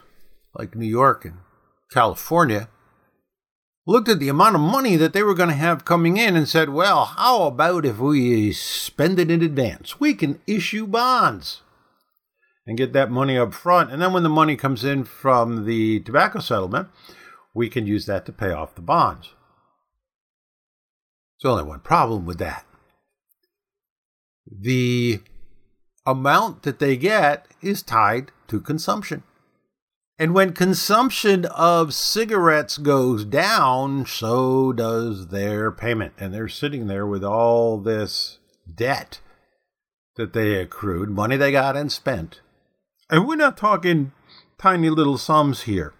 like 0.54 0.76
New 0.76 0.87
York 0.87 1.25
and 1.25 1.38
California, 1.92 2.68
looked 3.87 4.09
at 4.09 4.18
the 4.18 4.28
amount 4.28 4.56
of 4.56 4.61
money 4.61 4.97
that 4.97 5.12
they 5.12 5.23
were 5.23 5.35
going 5.35 5.49
to 5.49 5.54
have 5.54 5.85
coming 5.85 6.16
in 6.16 6.37
and 6.37 6.49
said, 6.49 6.71
well, 6.71 7.04
how 7.04 7.45
about 7.45 7.87
if 7.87 7.99
we 7.99 8.52
spend 8.52 9.18
it 9.18 9.30
in 9.30 9.42
advance? 9.42 9.99
We 9.99 10.12
can 10.12 10.40
issue 10.47 10.87
bonds 10.87 11.62
and 12.66 12.76
get 12.76 12.92
that 12.92 13.11
money 13.11 13.38
up 13.38 13.54
front. 13.54 13.92
And 13.92 14.02
then 14.02 14.12
when 14.12 14.25
the 14.25 14.28
money 14.28 14.56
comes 14.56 14.85
in 14.85 15.04
from 15.04 15.64
the 15.64 16.00
tobacco 16.00 16.40
settlement, 16.40 16.88
we 17.54 17.68
can 17.68 17.87
use 17.87 18.06
that 18.06 18.26
to 18.26 18.33
pay 18.33 18.50
off 18.50 18.75
the 18.75 18.83
bonds. 18.83 19.30
There's 21.43 21.52
only 21.52 21.64
one 21.64 21.81
problem 21.81 22.25
with 22.25 22.38
that. 22.38 22.64
The 24.50 25.21
amount 26.07 26.62
that 26.62 26.78
they 26.78 26.97
get 26.97 27.47
is 27.61 27.83
tied 27.83 28.31
to 28.49 28.61
consumption. 28.61 29.23
And 30.19 30.33
when 30.33 30.55
consumption 30.55 31.45
of 31.47 31.93
cigarettes 31.93 32.78
goes 32.78 33.25
down, 33.25 34.07
so 34.07 34.73
does 34.73 35.28
their 35.28 35.71
payment. 35.71 36.14
And 36.19 36.33
they're 36.33 36.49
sitting 36.49 36.87
there 36.87 37.07
with 37.07 37.23
all 37.23 37.78
this 37.78 38.38
debt 38.73 39.21
that 40.16 40.33
they 40.33 40.55
accrued, 40.55 41.11
money 41.11 41.37
they 41.37 41.52
got 41.52 41.76
and 41.76 41.93
spent. 41.93 42.40
And 43.11 43.26
we're 43.26 43.37
not 43.37 43.59
talking 43.59 44.12
tiny 44.59 44.88
little 44.88 45.19
sums 45.19 45.62
here. 45.62 45.93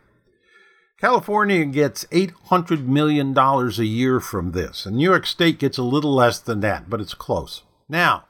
California 0.99 1.65
gets 1.67 2.05
$800 2.07 2.87
million 2.87 3.37
a 3.37 3.69
year 3.83 4.19
from 4.19 4.53
this, 4.53 4.87
and 4.87 4.97
New 4.97 5.05
York 5.05 5.27
State 5.27 5.59
gets 5.59 5.77
a 5.77 5.83
little 5.83 6.15
less 6.15 6.39
than 6.39 6.61
that, 6.61 6.89
but 6.89 7.01
it's 7.01 7.13
close. 7.13 7.63
Now, 7.89 8.25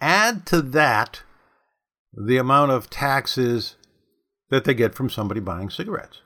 add 0.00 0.46
to 0.46 0.62
that 0.62 1.22
the 2.12 2.36
amount 2.36 2.70
of 2.70 2.90
taxes 2.90 3.76
that 4.50 4.64
they 4.64 4.74
get 4.74 4.94
from 4.94 5.10
somebody 5.10 5.40
buying 5.40 5.70
cigarettes. 5.70 6.20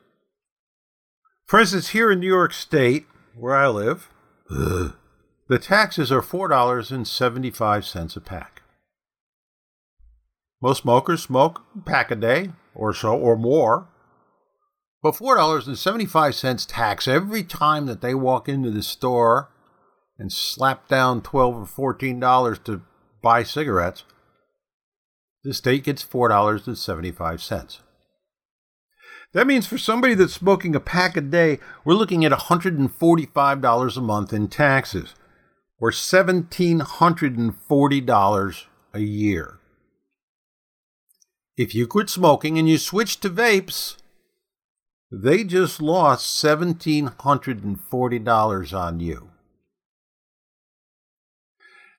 For 1.47 1.61
instance, 1.61 1.89
here 1.89 2.11
in 2.11 2.21
New 2.21 2.27
York 2.27 2.53
State, 2.53 3.07
where 3.35 3.55
I 3.55 3.69
live, 3.69 4.11
the 4.51 5.59
taxes 5.61 6.13
are 6.13 6.21
$4.75 6.21 8.17
a 8.17 8.21
pack. 8.21 8.63
Most 10.61 10.83
smokers 10.83 11.23
smoke 11.23 11.63
a 11.77 11.81
pack 11.83 12.11
a 12.11 12.17
day 12.17 12.51
or 12.75 12.93
so 12.93 13.17
or 13.17 13.37
more. 13.37 13.89
But 15.03 15.15
$4.75 15.15 16.67
tax 16.69 17.07
every 17.07 17.45
time 17.45 17.87
that 17.87 18.01
they 18.01 18.15
walk 18.15 18.49
into 18.49 18.71
the 18.71 18.83
store 18.83 19.51
and 20.19 20.33
slap 20.33 20.89
down 20.89 21.21
12 21.23 21.79
or 21.79 21.95
$14 21.95 22.65
to 22.65 22.83
buy 23.23 23.43
cigarettes, 23.43 24.05
the 25.45 25.55
state 25.55 25.85
gets 25.85 26.05
$4.75. 26.05 27.79
That 29.33 29.47
means 29.47 29.67
for 29.67 29.79
somebody 29.79 30.15
that's 30.15 30.33
smoking 30.33 30.75
a 30.75 30.81
pack 30.81 31.17
a 31.17 31.21
day, 31.21 31.61
we're 31.85 31.95
looking 31.95 32.25
at 32.25 32.33
$145 32.33 33.97
a 33.97 34.01
month 34.01 34.33
in 34.33 34.49
taxes, 34.49 35.15
or 35.79 35.91
$1,740 35.91 38.65
a 38.95 39.01
year. 39.01 39.59
If 41.57 41.75
you 41.75 41.87
quit 41.87 42.09
smoking 42.09 42.59
and 42.59 42.67
you 42.69 42.79
switch 42.79 43.21
to 43.21 43.31
vapes, 43.31 43.97
they 45.11 45.45
just 45.45 45.81
lost 45.81 46.45
$1,740 46.45 48.79
on 48.79 49.01
you. 49.01 49.31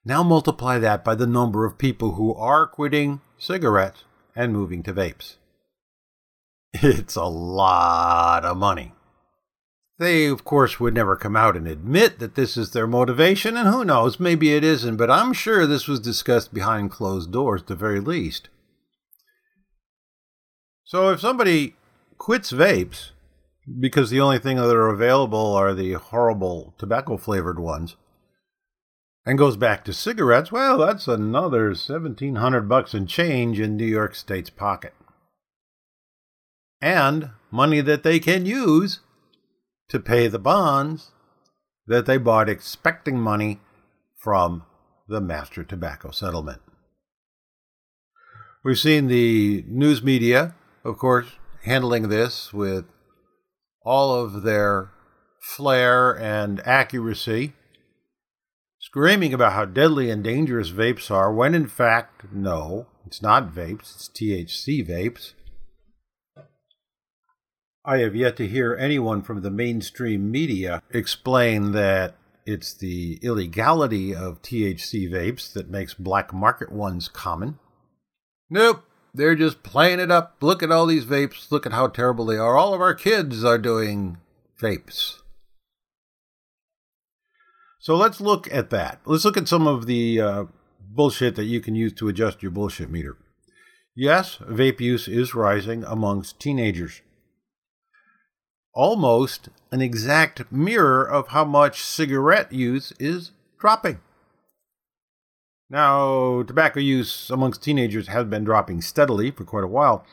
Now 0.04 0.22
multiply 0.24 0.78
that 0.80 1.04
by 1.04 1.16
the 1.16 1.28
number 1.28 1.66
of 1.66 1.78
people 1.78 2.14
who 2.14 2.34
are 2.36 2.66
quitting 2.66 3.20
cigarettes 3.38 4.06
and 4.36 4.54
moving 4.54 4.82
to 4.84 4.94
vapes. 4.94 5.36
It's 6.74 7.16
a 7.16 7.26
lot 7.26 8.46
of 8.46 8.58
money. 8.58 8.94
They, 10.00 10.28
of 10.28 10.46
course, 10.46 10.80
would 10.80 10.94
never 10.94 11.16
come 11.16 11.36
out 11.36 11.58
and 11.58 11.68
admit 11.68 12.20
that 12.20 12.36
this 12.36 12.56
is 12.56 12.72
their 12.72 12.86
motivation, 12.86 13.58
and 13.58 13.68
who 13.68 13.84
knows, 13.84 14.20
maybe 14.20 14.54
it 14.54 14.64
isn't, 14.64 14.98
but 14.98 15.10
I'm 15.10 15.34
sure 15.34 15.66
this 15.66 15.88
was 15.88 16.00
discussed 16.00 16.54
behind 16.54 16.92
closed 16.92 17.32
doors 17.32 17.62
at 17.62 17.68
the 17.68 17.76
very 17.76 18.00
least. 18.00 18.50
So 20.84 21.10
if 21.10 21.20
somebody 21.20 21.76
quits 22.18 22.52
vapes 22.52 23.12
because 23.80 24.10
the 24.10 24.22
only 24.22 24.40
thing 24.40 24.58
that 24.58 24.76
are 24.76 24.88
available 24.88 25.54
are 25.54 25.74
the 25.74 25.94
horrible 25.94 26.74
tobacco 26.78 27.18
flavored 27.18 27.60
ones, 27.60 27.96
and 29.26 29.38
goes 29.38 29.58
back 29.58 29.84
to 29.84 29.94
cigarettes, 29.94 30.54
well, 30.54 30.78
that's 30.78 31.08
another 31.08 31.68
1700 31.68 32.70
bucks 32.70 32.94
and 32.94 33.10
change 33.10 33.60
in 33.60 33.76
New 33.76 33.86
York 33.86 34.16
State's 34.16 34.50
pocket. 34.50 34.94
And 36.82 37.32
money 37.52 37.82
that 37.82 38.04
they 38.04 38.20
can 38.20 38.46
use 38.46 39.02
to 39.90 40.00
pay 40.00 40.28
the 40.28 40.40
bonds 40.40 41.12
that 41.88 42.06
they 42.06 42.18
bought 42.18 42.50
expecting 42.50 43.20
money 43.20 43.60
from 44.16 44.64
the 45.10 45.20
master 45.20 45.64
tobacco 45.64 46.12
settlement. 46.12 46.62
We've 48.64 48.80
seen 48.80 49.08
the 49.08 49.66
news 49.68 50.02
media, 50.02 50.56
of 50.86 50.98
course, 50.98 51.32
handling 51.68 52.10
this 52.10 52.54
with 52.54 52.86
all 53.84 54.16
of 54.16 54.44
their 54.44 54.92
flair 55.42 56.12
and 56.18 56.66
accuracy 56.66 57.54
screaming 58.80 59.34
about 59.34 59.54
how 59.54 59.66
deadly 59.66 60.10
and 60.10 60.24
dangerous 60.24 60.72
vapes 60.72 61.12
are, 61.12 61.34
when 61.34 61.54
in 61.54 61.68
fact, 61.68 62.24
no, 62.32 62.88
it's 63.06 63.22
not 63.22 63.54
vapes, 63.54 63.96
it's 63.96 64.10
THC 64.10 64.88
vapes. 64.88 65.34
I 67.84 68.00
have 68.00 68.16
yet 68.16 68.36
to 68.38 68.48
hear 68.48 68.76
anyone 68.76 69.22
from 69.22 69.42
the 69.42 69.52
mainstream 69.52 70.32
media 70.32 70.82
explain 70.92 71.72
that 71.74 72.16
it's 72.46 72.74
the 72.74 73.20
illegality 73.22 74.16
of 74.16 74.42
THC 74.42 75.10
vapes 75.10 75.52
that 75.54 75.70
makes 75.70 75.94
black 75.94 76.34
market 76.34 76.72
ones 76.72 77.10
common. 77.10 77.60
Nope, 78.50 78.84
they're 79.14 79.36
just 79.36 79.64
playing 79.64 80.00
it 80.00 80.12
up. 80.12 80.38
Look 80.42 80.62
at 80.62 80.72
all 80.72 80.86
these 80.86 81.06
vapes. 81.06 81.52
Look 81.52 81.66
at 81.66 81.74
how 81.74 81.88
terrible 81.88 82.26
they 82.26 82.38
are. 82.38 82.58
All 82.58 82.74
of 82.74 82.82
our 82.82 82.94
kids 82.94 83.44
are 83.44 83.58
doing 83.58 84.18
vapes. 84.62 85.20
So 87.80 87.96
let's 87.96 88.20
look 88.20 88.52
at 88.54 88.70
that. 88.72 89.00
Let's 89.06 89.24
look 89.26 89.38
at 89.38 89.48
some 89.48 89.66
of 89.66 89.86
the 89.86 90.20
uh, 90.20 90.44
bullshit 90.80 91.36
that 91.36 91.46
you 91.46 91.62
can 91.62 91.76
use 91.76 91.94
to 91.94 92.10
adjust 92.10 92.42
your 92.42 92.52
bullshit 92.52 92.90
meter. 92.90 93.18
Yes, 93.96 94.38
vape 94.38 94.80
use 94.80 95.08
is 95.08 95.34
rising 95.34 95.84
amongst 95.84 96.40
teenagers. 96.40 97.02
Almost 98.74 99.50
an 99.72 99.82
exact 99.82 100.52
mirror 100.52 101.04
of 101.04 101.30
how 101.30 101.46
much 101.46 101.82
cigarette 101.82 102.52
use 102.52 102.94
is 103.00 103.32
dropping. 103.60 104.00
Now, 105.70 106.44
tobacco 106.44 106.80
use 106.80 107.30
amongst 107.30 107.62
teenagers 107.62 108.08
has 108.08 108.24
been 108.26 108.46
dropping 108.46 108.82
steadily 108.82 109.32
for 109.32 109.44
quite 109.44 109.66
a 109.66 109.68
while. 109.68 110.06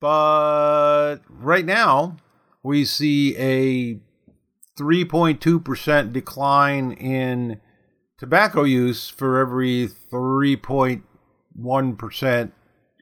But 0.00 1.18
right 1.28 1.64
now, 1.64 2.16
we 2.62 2.84
see 2.84 3.36
a 3.36 4.00
3.2% 4.78 6.12
decline 6.12 6.92
in 6.92 7.60
tobacco 8.18 8.64
use 8.64 9.08
for 9.08 9.38
every 9.38 9.88
3.1% 9.88 12.52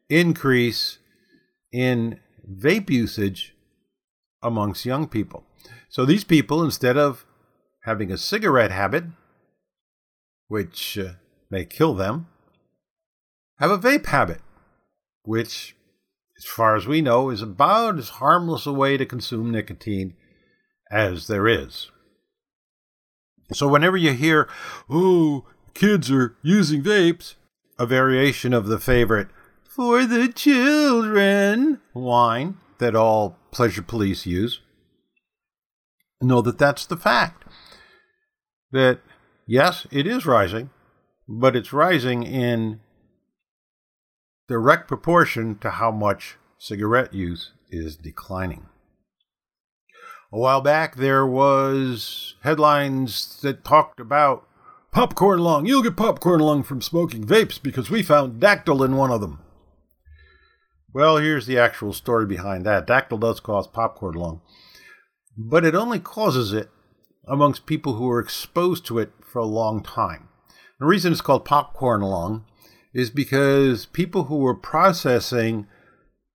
increase 0.08 0.98
in 1.72 2.20
vape 2.48 2.88
usage 2.90 3.56
amongst 4.42 4.84
young 4.84 5.08
people. 5.08 5.44
So 5.88 6.04
these 6.04 6.24
people, 6.24 6.62
instead 6.62 6.98
of 6.98 7.24
having 7.84 8.12
a 8.12 8.18
cigarette 8.18 8.70
habit, 8.70 9.04
which 10.48 10.98
uh, 10.98 11.14
may 11.54 11.64
kill 11.64 11.94
them, 11.94 12.26
have 13.58 13.70
a 13.70 13.78
vape 13.78 14.06
habit, 14.06 14.40
which, 15.22 15.76
as 16.36 16.44
far 16.44 16.74
as 16.74 16.88
we 16.88 17.00
know, 17.00 17.30
is 17.30 17.42
about 17.42 17.96
as 17.96 18.08
harmless 18.08 18.66
a 18.66 18.72
way 18.72 18.96
to 18.96 19.06
consume 19.06 19.52
nicotine 19.52 20.14
as 20.90 21.28
there 21.28 21.46
is. 21.46 21.92
So 23.52 23.68
whenever 23.68 23.96
you 23.96 24.14
hear, 24.14 24.48
oh, 24.90 25.46
kids 25.74 26.10
are 26.10 26.36
using 26.42 26.82
vapes, 26.82 27.36
a 27.78 27.86
variation 27.86 28.52
of 28.52 28.66
the 28.66 28.80
favorite 28.80 29.28
for 29.64 30.04
the 30.04 30.28
children 30.28 31.80
line 31.94 32.56
that 32.78 32.96
all 32.96 33.38
pleasure 33.52 33.82
police 33.82 34.26
use, 34.26 34.60
know 36.20 36.42
that 36.42 36.58
that's 36.58 36.84
the 36.84 36.96
fact. 36.96 37.44
That, 38.72 38.98
yes, 39.46 39.86
it 39.92 40.08
is 40.08 40.26
rising, 40.26 40.70
but 41.28 41.56
it's 41.56 41.72
rising 41.72 42.22
in 42.22 42.80
direct 44.48 44.88
proportion 44.88 45.58
to 45.58 45.70
how 45.70 45.90
much 45.90 46.36
cigarette 46.58 47.14
use 47.14 47.52
is 47.70 47.96
declining. 47.96 48.66
A 50.32 50.38
while 50.38 50.60
back, 50.60 50.96
there 50.96 51.26
was 51.26 52.34
headlines 52.42 53.40
that 53.42 53.64
talked 53.64 54.00
about 54.00 54.46
popcorn 54.90 55.38
lung. 55.38 55.66
You'll 55.66 55.82
get 55.82 55.96
popcorn 55.96 56.40
lung 56.40 56.62
from 56.62 56.82
smoking 56.82 57.24
vapes 57.24 57.62
because 57.62 57.90
we 57.90 58.02
found 58.02 58.40
diacetyl 58.40 58.84
in 58.84 58.96
one 58.96 59.10
of 59.10 59.20
them. 59.20 59.40
Well, 60.92 61.16
here's 61.16 61.46
the 61.46 61.58
actual 61.58 61.92
story 61.92 62.26
behind 62.26 62.64
that. 62.66 62.86
Diacetyl 62.86 63.20
does 63.20 63.40
cause 63.40 63.66
popcorn 63.66 64.14
lung, 64.14 64.40
but 65.36 65.64
it 65.64 65.74
only 65.74 65.98
causes 65.98 66.52
it 66.52 66.70
amongst 67.26 67.66
people 67.66 67.94
who 67.94 68.10
are 68.10 68.20
exposed 68.20 68.84
to 68.86 68.98
it 68.98 69.12
for 69.22 69.38
a 69.38 69.46
long 69.46 69.82
time. 69.82 70.28
The 70.84 70.88
reason 70.88 71.12
it's 71.12 71.22
called 71.22 71.46
popcorn 71.46 72.02
lung 72.02 72.44
is 72.92 73.08
because 73.08 73.86
people 73.86 74.24
who 74.24 74.36
were 74.36 74.54
processing 74.54 75.66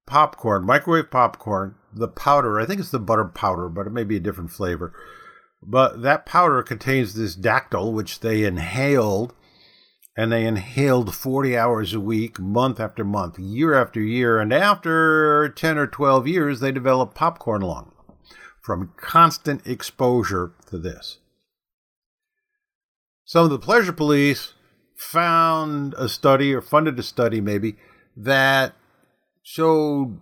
popcorn, 0.08 0.66
microwave 0.66 1.12
popcorn, 1.12 1.76
the 1.94 2.08
powder. 2.08 2.60
I 2.60 2.66
think 2.66 2.80
it's 2.80 2.90
the 2.90 2.98
butter 2.98 3.26
powder, 3.26 3.70
but 3.70 3.86
it 3.86 3.92
may 3.92 4.04
be 4.04 4.16
a 4.16 4.20
different 4.20 4.50
flavor. 4.50 4.92
But 5.62 6.02
that 6.02 6.26
powder 6.26 6.64
contains 6.64 7.14
this 7.14 7.36
diacetyl, 7.36 7.94
which 7.94 8.22
they 8.22 8.44
inhaled, 8.44 9.36
and 10.18 10.32
they 10.32 10.48
inhaled 10.48 11.14
40 11.14 11.56
hours 11.56 11.94
a 11.94 12.00
week, 12.00 12.40
month 12.40 12.80
after 12.80 13.06
month, 13.06 13.38
year 13.38 13.76
after 13.76 14.02
year. 14.02 14.40
And 14.40 14.52
after 14.52 15.50
10 15.50 15.78
or 15.78 15.86
12 15.86 16.28
years, 16.28 16.60
they 16.60 16.72
developed 16.72 17.14
popcorn 17.14 17.62
lung 17.62 17.92
from 18.64 18.94
constant 18.98 19.68
exposure 19.68 20.54
to 20.72 20.80
this. 20.80 21.20
Some 23.30 23.44
of 23.44 23.52
the 23.52 23.60
pleasure 23.60 23.94
police 23.94 24.54
found 24.96 25.94
a 26.00 26.10
study, 26.10 26.52
or 26.52 26.62
funded 26.62 26.98
a 26.98 27.04
study 27.04 27.40
maybe, 27.40 27.76
that 28.18 28.74
showed 29.44 30.20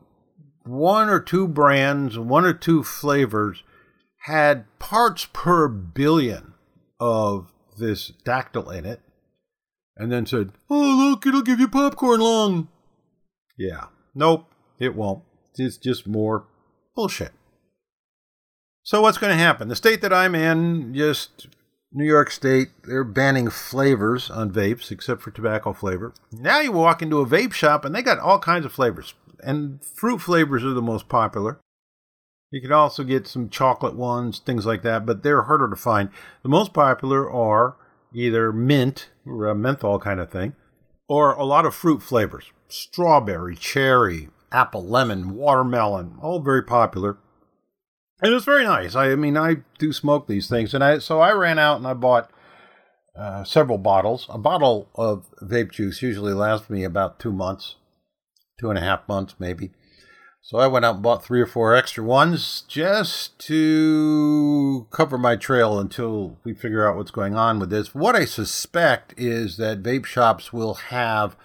one 0.65 1.07
or 1.07 1.21
two 1.21 1.47
brands, 1.47 2.19
one 2.19 2.43
or 2.43 2.51
two 2.51 2.83
flavors 2.83 3.63
had 4.25 4.65
parts 4.77 5.25
per 5.31 5.69
billion 5.69 6.53
of 6.99 7.53
this 7.77 8.11
diacetyl 8.25 8.77
in 8.77 8.85
it, 8.85 8.99
and 9.95 10.11
then 10.11 10.25
said, 10.25 10.51
Oh, 10.69 11.09
look, 11.09 11.25
it'll 11.25 11.43
give 11.43 11.61
you 11.61 11.69
popcorn 11.69 12.19
lung. 12.19 12.67
Yeah, 13.57 13.85
nope, 14.15 14.47
it 14.79 14.95
won't. 14.95 15.23
It's 15.55 15.77
just 15.77 16.07
more 16.07 16.45
bullshit. 16.93 17.31
So, 18.83 19.01
what's 19.01 19.17
going 19.17 19.31
to 19.31 19.41
happen? 19.41 19.69
The 19.69 19.77
state 19.77 20.01
that 20.01 20.11
I'm 20.11 20.35
in, 20.35 20.93
just 20.93 21.47
New 21.91 22.05
York 22.05 22.29
State, 22.31 22.69
they're 22.83 23.03
banning 23.03 23.49
flavors 23.49 24.29
on 24.29 24.51
vapes 24.51 24.91
except 24.91 25.21
for 25.21 25.31
tobacco 25.31 25.73
flavor. 25.73 26.13
Now 26.31 26.59
you 26.59 26.71
walk 26.71 27.01
into 27.01 27.19
a 27.19 27.25
vape 27.25 27.53
shop 27.53 27.85
and 27.85 27.95
they 27.95 28.01
got 28.01 28.19
all 28.19 28.39
kinds 28.39 28.65
of 28.65 28.73
flavors 28.73 29.13
and 29.43 29.83
fruit 29.83 30.19
flavors 30.19 30.63
are 30.63 30.73
the 30.73 30.81
most 30.81 31.07
popular. 31.07 31.59
You 32.51 32.61
can 32.61 32.71
also 32.71 33.03
get 33.03 33.27
some 33.27 33.49
chocolate 33.49 33.95
ones, 33.95 34.39
things 34.39 34.65
like 34.65 34.81
that, 34.83 35.05
but 35.05 35.23
they're 35.23 35.43
harder 35.43 35.69
to 35.69 35.75
find. 35.75 36.09
The 36.43 36.49
most 36.49 36.73
popular 36.73 37.29
are 37.29 37.75
either 38.13 38.53
mint 38.53 39.09
or 39.25 39.47
a 39.47 39.55
menthol 39.55 39.99
kind 39.99 40.19
of 40.19 40.31
thing, 40.31 40.55
or 41.09 41.33
a 41.33 41.43
lot 41.43 41.65
of 41.65 41.75
fruit 41.75 42.01
flavors 42.01 42.51
strawberry, 42.69 43.55
cherry, 43.55 44.29
apple, 44.51 44.85
lemon, 44.85 45.35
watermelon, 45.35 46.17
all 46.21 46.39
very 46.39 46.63
popular. 46.63 47.17
And 48.21 48.31
it 48.31 48.35
was 48.35 48.45
very 48.45 48.63
nice. 48.63 48.95
I, 48.95 49.13
mean, 49.15 49.37
I 49.37 49.57
do 49.77 49.93
smoke 49.93 50.27
these 50.27 50.47
things, 50.47 50.73
and 50.73 50.83
I 50.83 50.97
so 50.99 51.21
I 51.21 51.31
ran 51.33 51.59
out 51.59 51.77
and 51.77 51.87
I 51.87 51.93
bought 51.93 52.31
uh, 53.15 53.43
several 53.43 53.77
bottles. 53.77 54.25
A 54.29 54.37
bottle 54.37 54.89
of 54.95 55.27
vape 55.41 55.71
juice 55.71 56.01
usually 56.01 56.33
lasts 56.33 56.69
me 56.69 56.83
about 56.83 57.19
two 57.19 57.31
months, 57.31 57.75
two 58.59 58.69
and 58.69 58.77
a 58.77 58.81
half 58.81 59.07
months 59.07 59.35
maybe. 59.39 59.71
So 60.41 60.59
I 60.59 60.67
went 60.67 60.85
out 60.85 60.95
and 60.95 61.03
bought 61.03 61.25
three 61.25 61.41
or 61.41 61.45
four 61.45 61.75
extra 61.75 62.03
ones 62.05 62.63
just 62.69 63.37
to 63.39 64.87
cover 64.91 65.17
my 65.17 65.35
trail 65.35 65.77
until 65.77 66.37
we 66.45 66.53
figure 66.53 66.87
out 66.87 66.95
what's 66.95 67.11
going 67.11 67.35
on 67.35 67.59
with 67.59 67.69
this. 67.69 67.93
What 67.93 68.15
I 68.15 68.23
suspect 68.23 69.13
is 69.17 69.57
that 69.57 69.83
vape 69.83 70.05
shops 70.05 70.53
will 70.53 70.75
have 70.75 71.35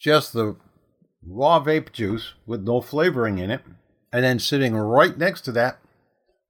just 0.00 0.32
the 0.32 0.56
raw 1.22 1.62
vape 1.62 1.92
juice 1.92 2.32
with 2.46 2.62
no 2.62 2.80
flavoring 2.80 3.38
in 3.38 3.50
it, 3.50 3.60
and 4.12 4.24
then 4.24 4.38
sitting 4.38 4.74
right 4.74 5.16
next 5.16 5.40
to 5.42 5.52
that, 5.52 5.78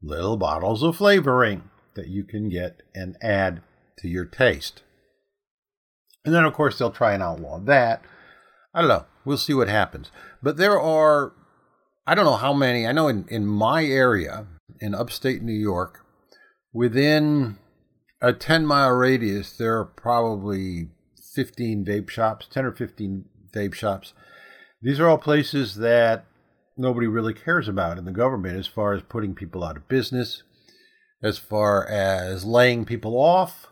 little 0.03 0.37
bottles 0.37 0.83
of 0.83 0.96
flavoring 0.96 1.70
that 1.94 2.09
you 2.09 2.25
can 2.25 2.48
get 2.48 2.83
and 2.94 3.16
add 3.22 3.62
to 3.98 4.09
your 4.09 4.25
taste. 4.25 4.83
And 6.25 6.35
then, 6.35 6.44
of 6.44 6.55
course, 6.55 6.79
they'll 6.79 6.90
try 6.90 7.14
and 7.14 7.22
outlaw 7.22 7.61
that. 7.61 8.03
I 8.75 8.81
don't 8.81 8.88
know. 8.88 9.07
We'll 9.25 9.37
see 9.37 9.55
what 9.55 9.68
happens. 9.68 10.11
But 10.42 10.57
there 10.57 10.81
are, 10.81 11.33
I 12.07 12.14
don't 12.14 12.25
know 12.25 12.37
how 12.37 12.53
many, 12.53 12.87
I 12.87 12.92
know 12.92 13.09
in, 13.09 13.27
in 13.29 13.46
my 13.46 13.85
area, 13.85 14.46
in 14.81 14.94
upstate 14.94 15.42
New 15.42 15.53
York, 15.53 16.01
within 16.72 17.59
a 18.20 18.33
10 18.33 18.66
mile 18.66 18.92
radius, 18.92 19.57
there 19.57 19.79
are 19.79 19.85
probably 19.85 20.88
15 21.35 21.85
vape 21.85 22.09
shops, 22.09 22.46
10 22.51 22.64
or 22.64 22.72
15 22.72 23.25
vape 23.55 23.75
shops. 23.75 24.12
These 24.81 24.98
are 24.98 25.09
all 25.09 25.18
places 25.18 25.77
that 25.77 26.25
nobody 26.83 27.07
really 27.07 27.33
cares 27.33 27.68
about 27.68 27.97
in 27.97 28.05
the 28.05 28.11
government 28.11 28.59
as 28.59 28.66
far 28.66 28.92
as 28.92 29.03
putting 29.03 29.35
people 29.35 29.62
out 29.62 29.77
of 29.77 29.88
business, 29.88 30.42
as 31.23 31.38
far 31.38 31.87
as 31.88 32.45
laying 32.45 32.85
people 32.85 33.16
off. 33.16 33.68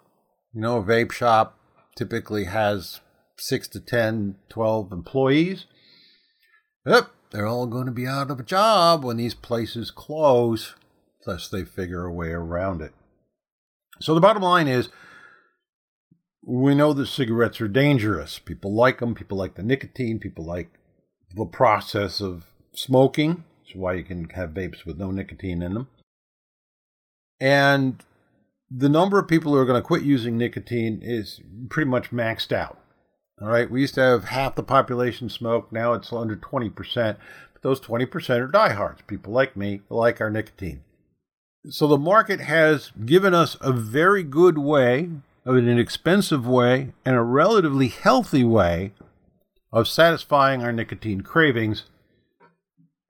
You 0.54 0.60
know, 0.60 0.78
a 0.78 0.82
vape 0.82 1.12
shop 1.12 1.58
typically 1.96 2.44
has 2.44 3.00
six 3.36 3.66
to 3.68 3.80
10, 3.80 4.36
12 4.48 4.92
employees. 4.92 5.66
Yep, 6.86 7.10
they're 7.32 7.46
all 7.46 7.66
going 7.66 7.86
to 7.86 7.92
be 7.92 8.06
out 8.06 8.30
of 8.30 8.40
a 8.40 8.44
job 8.44 9.04
when 9.04 9.16
these 9.16 9.34
places 9.34 9.90
close, 9.90 10.74
unless 11.26 11.48
they 11.48 11.64
figure 11.64 12.04
a 12.04 12.12
way 12.12 12.28
around 12.28 12.80
it. 12.80 12.92
So 14.00 14.14
the 14.14 14.20
bottom 14.20 14.42
line 14.42 14.68
is 14.68 14.88
we 16.46 16.74
know 16.74 16.92
that 16.92 17.06
cigarettes 17.06 17.60
are 17.60 17.68
dangerous. 17.68 18.38
People 18.38 18.74
like 18.74 19.00
them, 19.00 19.14
people 19.14 19.36
like 19.36 19.56
the 19.56 19.62
nicotine, 19.62 20.18
people 20.18 20.44
like 20.44 20.70
the 21.34 21.44
process 21.44 22.20
of 22.20 22.46
smoking. 22.74 23.44
That's 23.62 23.76
why 23.76 23.94
you 23.94 24.04
can 24.04 24.28
have 24.30 24.50
vapes 24.50 24.84
with 24.84 24.98
no 24.98 25.10
nicotine 25.10 25.62
in 25.62 25.74
them. 25.74 25.88
And 27.40 28.02
the 28.70 28.88
number 28.88 29.18
of 29.18 29.28
people 29.28 29.52
who 29.52 29.58
are 29.58 29.64
going 29.64 29.80
to 29.80 29.86
quit 29.86 30.02
using 30.02 30.36
nicotine 30.36 31.00
is 31.02 31.40
pretty 31.68 31.90
much 31.90 32.10
maxed 32.10 32.52
out. 32.52 32.78
All 33.40 33.48
right, 33.48 33.70
we 33.70 33.80
used 33.80 33.94
to 33.94 34.02
have 34.02 34.24
half 34.24 34.54
the 34.54 34.62
population 34.62 35.30
smoke. 35.30 35.72
Now 35.72 35.94
it's 35.94 36.12
under 36.12 36.36
20%. 36.36 37.16
But 37.52 37.62
those 37.62 37.80
20% 37.80 38.40
are 38.40 38.46
diehards, 38.46 39.02
people 39.06 39.32
like 39.32 39.56
me 39.56 39.80
like 39.88 40.20
our 40.20 40.30
nicotine. 40.30 40.82
So 41.68 41.86
the 41.86 41.98
market 41.98 42.40
has 42.40 42.90
given 43.04 43.34
us 43.34 43.56
a 43.60 43.72
very 43.72 44.22
good 44.22 44.58
way, 44.58 45.10
an 45.44 45.68
inexpensive 45.68 46.46
way, 46.46 46.92
and 47.04 47.16
a 47.16 47.22
relatively 47.22 47.88
healthy 47.88 48.44
way 48.44 48.92
of 49.72 49.88
satisfying 49.88 50.62
our 50.62 50.72
nicotine 50.72 51.22
cravings. 51.22 51.84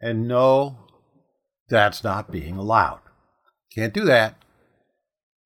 And 0.01 0.27
no, 0.27 0.79
that's 1.69 2.03
not 2.03 2.33
being 2.33 2.57
allowed. 2.57 3.01
Can't 3.75 3.93
do 3.93 4.05
that 4.07 4.37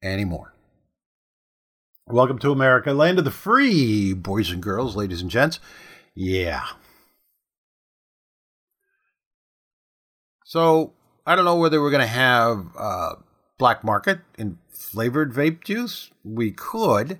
anymore. 0.02 0.54
Welcome 2.06 2.38
to 2.40 2.52
America, 2.52 2.92
land 2.92 3.18
of 3.18 3.24
the 3.24 3.30
free, 3.32 4.12
boys 4.12 4.52
and 4.52 4.62
girls, 4.62 4.94
ladies 4.94 5.22
and 5.22 5.30
gents. 5.30 5.58
Yeah. 6.14 6.64
So, 10.44 10.92
I 11.26 11.34
don't 11.34 11.46
know 11.46 11.56
whether 11.56 11.80
we're 11.80 11.90
going 11.90 12.00
to 12.02 12.06
have 12.06 12.66
uh, 12.78 13.14
black 13.58 13.82
market 13.82 14.20
in 14.38 14.58
flavored 14.70 15.32
vape 15.32 15.64
juice. 15.64 16.10
We 16.22 16.52
could. 16.52 17.18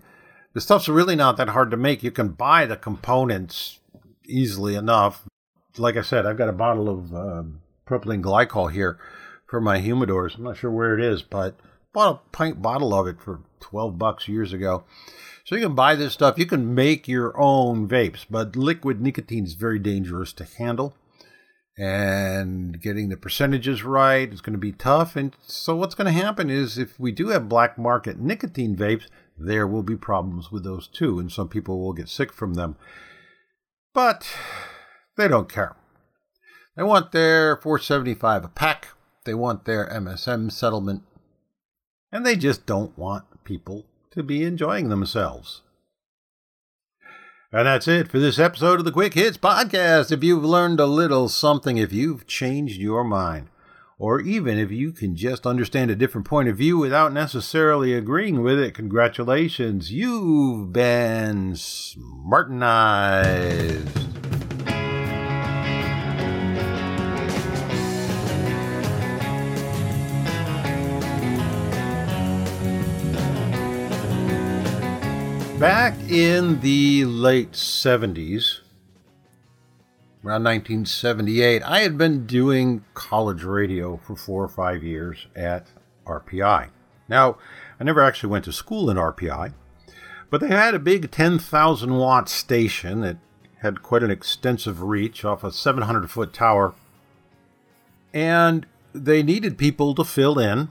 The 0.53 0.61
stuff's 0.61 0.89
really 0.89 1.17
not 1.17 1.37
that 1.39 1.49
hard 1.49 1.73
to 1.73 1.77
make. 1.77 2.05
You 2.05 2.13
can 2.13 2.29
buy 2.29 2.65
the 2.65 2.77
components 2.77 3.81
easily 4.25 4.77
enough. 4.77 5.25
Like 5.77 5.97
I 5.97 6.03
said, 6.03 6.27
I've 6.27 6.39
got 6.39 6.49
a 6.49 6.53
bottle 6.53 6.89
of 6.89 7.15
um, 7.15 7.61
propylene 7.87 8.23
glycol 8.23 8.73
here 8.73 8.99
for 9.47 9.61
my 9.61 9.81
humidors. 9.81 10.37
I'm 10.37 10.45
not 10.45 10.57
sure 10.57 10.71
where 10.71 10.99
it 10.99 11.05
is, 11.05 11.23
but 11.23 11.57
bought 11.93 12.15
a 12.15 12.37
pint 12.37 12.61
bottle 12.63 12.95
of 12.95 13.07
it 13.07 13.21
for 13.21 13.41
12 13.61 13.99
bucks 13.99 14.29
years 14.29 14.53
ago. 14.53 14.85
So 15.45 15.55
you 15.55 15.63
can 15.63 15.75
buy 15.75 15.95
this 15.95 16.13
stuff. 16.13 16.39
You 16.39 16.47
can 16.47 16.75
make 16.75 17.07
your 17.07 17.39
own 17.41 17.87
vapes, 17.87 18.25
but 18.29 18.57
liquid 18.57 19.01
nicotine 19.01 19.45
is 19.45 19.55
very 19.55 19.79
dangerous 19.79 20.33
to 20.35 20.45
handle. 20.45 20.97
And 21.77 22.81
getting 22.81 23.09
the 23.09 23.17
percentages 23.17 23.83
right 23.83 24.33
is 24.33 24.41
going 24.41 24.55
to 24.55 24.59
be 24.59 24.73
tough. 24.73 25.17
And 25.17 25.37
so 25.43 25.75
what's 25.75 25.95
going 25.95 26.07
to 26.07 26.21
happen 26.21 26.49
is 26.49 26.79
if 26.79 26.99
we 27.01 27.11
do 27.11 27.29
have 27.29 27.49
black 27.49 27.77
market 27.77 28.19
nicotine 28.19 28.77
vapes, 28.77 29.09
there 29.37 29.67
will 29.67 29.83
be 29.83 29.97
problems 29.97 30.53
with 30.53 30.63
those 30.63 30.87
too. 30.87 31.19
And 31.19 31.31
some 31.31 31.49
people 31.49 31.81
will 31.81 31.93
get 31.93 32.09
sick 32.09 32.33
from 32.33 32.55
them. 32.55 32.77
But 33.93 34.29
they 35.17 35.29
don't 35.29 35.53
care. 35.53 35.77
They 36.77 36.83
want 36.83 37.13
their 37.13 37.57
475 37.57 38.45
a 38.45 38.49
pack. 38.49 38.89
They 39.25 39.35
want 39.35 39.65
their 39.65 39.89
MSM 39.89 40.53
settlement 40.53 41.03
and 42.15 42.25
they 42.25 42.37
just 42.37 42.65
don't 42.65 42.97
want 42.97 43.25
people 43.43 43.87
to 44.13 44.23
be 44.23 44.45
enjoying 44.45 44.89
themselves. 44.89 45.63
And 47.51 47.67
that's 47.67 47.89
it 47.89 48.09
for 48.09 48.21
this 48.21 48.39
episode 48.39 48.79
of 48.79 48.85
the 48.85 48.93
Quick 48.93 49.15
Hits 49.15 49.37
Podcast. 49.37 50.13
If 50.13 50.23
you've 50.23 50.45
learned 50.45 50.79
a 50.79 50.87
little 50.87 51.29
something, 51.29 51.77
if 51.77 51.93
you've 51.93 52.29
changed 52.29 52.81
your 52.81 53.03
mind, 53.03 53.49
or 53.99 54.21
even 54.21 54.59
if 54.59 54.71
you 54.71 54.93
can 54.93 55.17
just 55.17 55.45
understand 55.45 55.91
a 55.91 55.97
different 55.97 56.27
point 56.27 56.49
of 56.49 56.57
view 56.57 56.79
without 56.79 57.13
necessarily 57.13 57.95
agreeing 57.95 58.43
with 58.43 58.61
it, 58.61 58.75
congratulations, 58.75 59.91
you've 59.91 60.73
been 60.73 61.55
smartenized. 61.55 64.04
Back 75.65 75.95
in 76.11 76.61
the 76.61 77.07
late 77.07 77.53
70s, 77.53 78.61
around 80.23 80.45
1978, 80.45 81.63
I 81.63 81.81
had 81.81 81.97
been 81.97 82.27
doing 82.27 82.85
college 82.93 83.45
radio 83.45 83.97
for 83.97 84.15
four 84.15 84.45
or 84.45 84.49
five 84.49 84.85
years 84.85 85.27
at 85.35 85.69
RPI. 86.07 86.69
Now, 87.09 87.39
I 87.81 87.85
never 87.85 88.03
actually 88.03 88.29
went 88.29 88.45
to 88.45 88.53
school 88.53 88.91
in 88.91 88.99
RPI, 88.99 89.55
but 90.29 90.43
they 90.43 90.49
had 90.49 90.75
a 90.75 90.79
big 90.79 91.11
10,000 91.11 91.97
watt 91.97 92.29
station 92.29 93.01
that 93.01 93.17
had 93.63 93.83
quite 93.83 94.03
an 94.03 94.11
extensive 94.11 94.83
reach 94.83 95.25
off 95.25 95.43
a 95.43 95.51
700 95.51 96.11
foot 96.11 96.35
tower. 96.35 96.75
And 98.13 98.67
they 98.93 99.23
needed 99.23 99.57
people 99.57 99.95
to 99.95 100.05
fill 100.05 100.39
in 100.39 100.71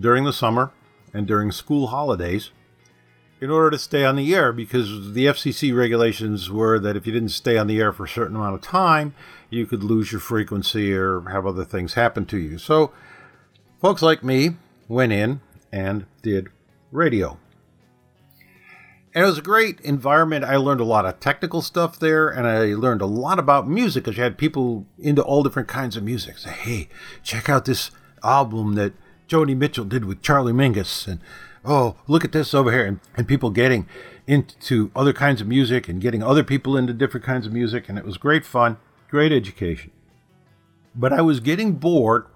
during 0.00 0.24
the 0.24 0.32
summer 0.32 0.72
and 1.12 1.26
during 1.26 1.52
school 1.52 1.88
holidays 1.88 2.52
in 3.40 3.50
order 3.50 3.70
to 3.70 3.78
stay 3.78 4.04
on 4.04 4.16
the 4.16 4.34
air 4.34 4.52
because 4.52 5.12
the 5.12 5.26
FCC 5.26 5.74
regulations 5.74 6.50
were 6.50 6.78
that 6.78 6.96
if 6.96 7.06
you 7.06 7.12
didn't 7.12 7.28
stay 7.30 7.56
on 7.56 7.66
the 7.66 7.78
air 7.78 7.92
for 7.92 8.04
a 8.04 8.08
certain 8.08 8.36
amount 8.36 8.54
of 8.54 8.60
time, 8.60 9.14
you 9.50 9.66
could 9.66 9.84
lose 9.84 10.12
your 10.12 10.20
frequency 10.20 10.92
or 10.92 11.20
have 11.30 11.46
other 11.46 11.64
things 11.64 11.94
happen 11.94 12.26
to 12.26 12.36
you. 12.36 12.58
So, 12.58 12.92
folks 13.80 14.02
like 14.02 14.24
me 14.24 14.56
went 14.88 15.12
in 15.12 15.40
and 15.72 16.06
did 16.22 16.48
radio. 16.90 17.38
And 19.14 19.24
it 19.24 19.26
was 19.26 19.38
a 19.38 19.42
great 19.42 19.80
environment. 19.80 20.44
I 20.44 20.56
learned 20.56 20.80
a 20.80 20.84
lot 20.84 21.06
of 21.06 21.18
technical 21.18 21.62
stuff 21.62 21.98
there, 21.98 22.28
and 22.28 22.46
I 22.46 22.74
learned 22.74 23.00
a 23.00 23.06
lot 23.06 23.38
about 23.38 23.68
music 23.68 24.04
because 24.04 24.16
you 24.16 24.22
had 24.22 24.36
people 24.36 24.86
into 24.98 25.22
all 25.22 25.42
different 25.42 25.68
kinds 25.68 25.96
of 25.96 26.02
music. 26.02 26.38
Say, 26.38 26.50
hey, 26.50 26.88
check 27.22 27.48
out 27.48 27.64
this 27.64 27.90
album 28.22 28.74
that 28.74 28.92
Joni 29.28 29.56
Mitchell 29.56 29.84
did 29.84 30.04
with 30.04 30.22
Charlie 30.22 30.52
Mingus, 30.52 31.08
and 31.08 31.20
oh, 31.68 31.96
look 32.06 32.24
at 32.24 32.32
this 32.32 32.54
over 32.54 32.72
here, 32.72 32.86
and, 32.86 33.00
and 33.16 33.28
people 33.28 33.50
getting 33.50 33.86
into 34.26 34.90
other 34.96 35.12
kinds 35.12 35.40
of 35.40 35.46
music 35.46 35.88
and 35.88 36.00
getting 36.00 36.22
other 36.22 36.42
people 36.42 36.76
into 36.76 36.92
different 36.92 37.24
kinds 37.24 37.46
of 37.46 37.52
music, 37.52 37.88
and 37.88 37.98
it 37.98 38.04
was 38.04 38.18
great 38.18 38.44
fun, 38.44 38.78
great 39.08 39.32
education. 39.32 39.90
But 40.94 41.12
I 41.12 41.20
was 41.20 41.40
getting 41.40 41.74
bored 41.74 42.26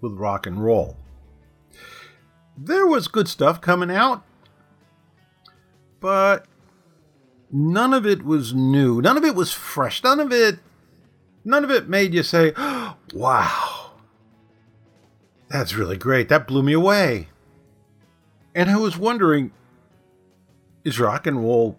with 0.00 0.12
rock 0.12 0.46
and 0.46 0.64
roll. 0.64 0.96
There 2.56 2.86
was 2.86 3.06
good 3.06 3.28
stuff 3.28 3.60
coming 3.60 3.90
out, 3.90 4.24
but 6.00 6.46
none 7.52 7.94
of 7.94 8.06
it 8.06 8.24
was 8.24 8.52
new. 8.52 9.00
None 9.00 9.16
of 9.16 9.24
it 9.24 9.34
was 9.34 9.52
fresh. 9.52 10.02
None 10.02 10.18
of 10.18 10.32
it 10.32 10.58
none 11.44 11.64
of 11.64 11.70
it 11.70 11.88
made 11.88 12.14
you 12.14 12.22
say, 12.22 12.52
wow, 13.14 13.92
that's 15.48 15.74
really 15.74 15.96
great. 15.96 16.28
That 16.28 16.46
blew 16.46 16.62
me 16.62 16.72
away. 16.72 17.28
And 18.58 18.68
I 18.72 18.76
was 18.76 18.98
wondering, 18.98 19.52
is 20.82 20.98
rock 20.98 21.28
and 21.28 21.40
roll 21.40 21.78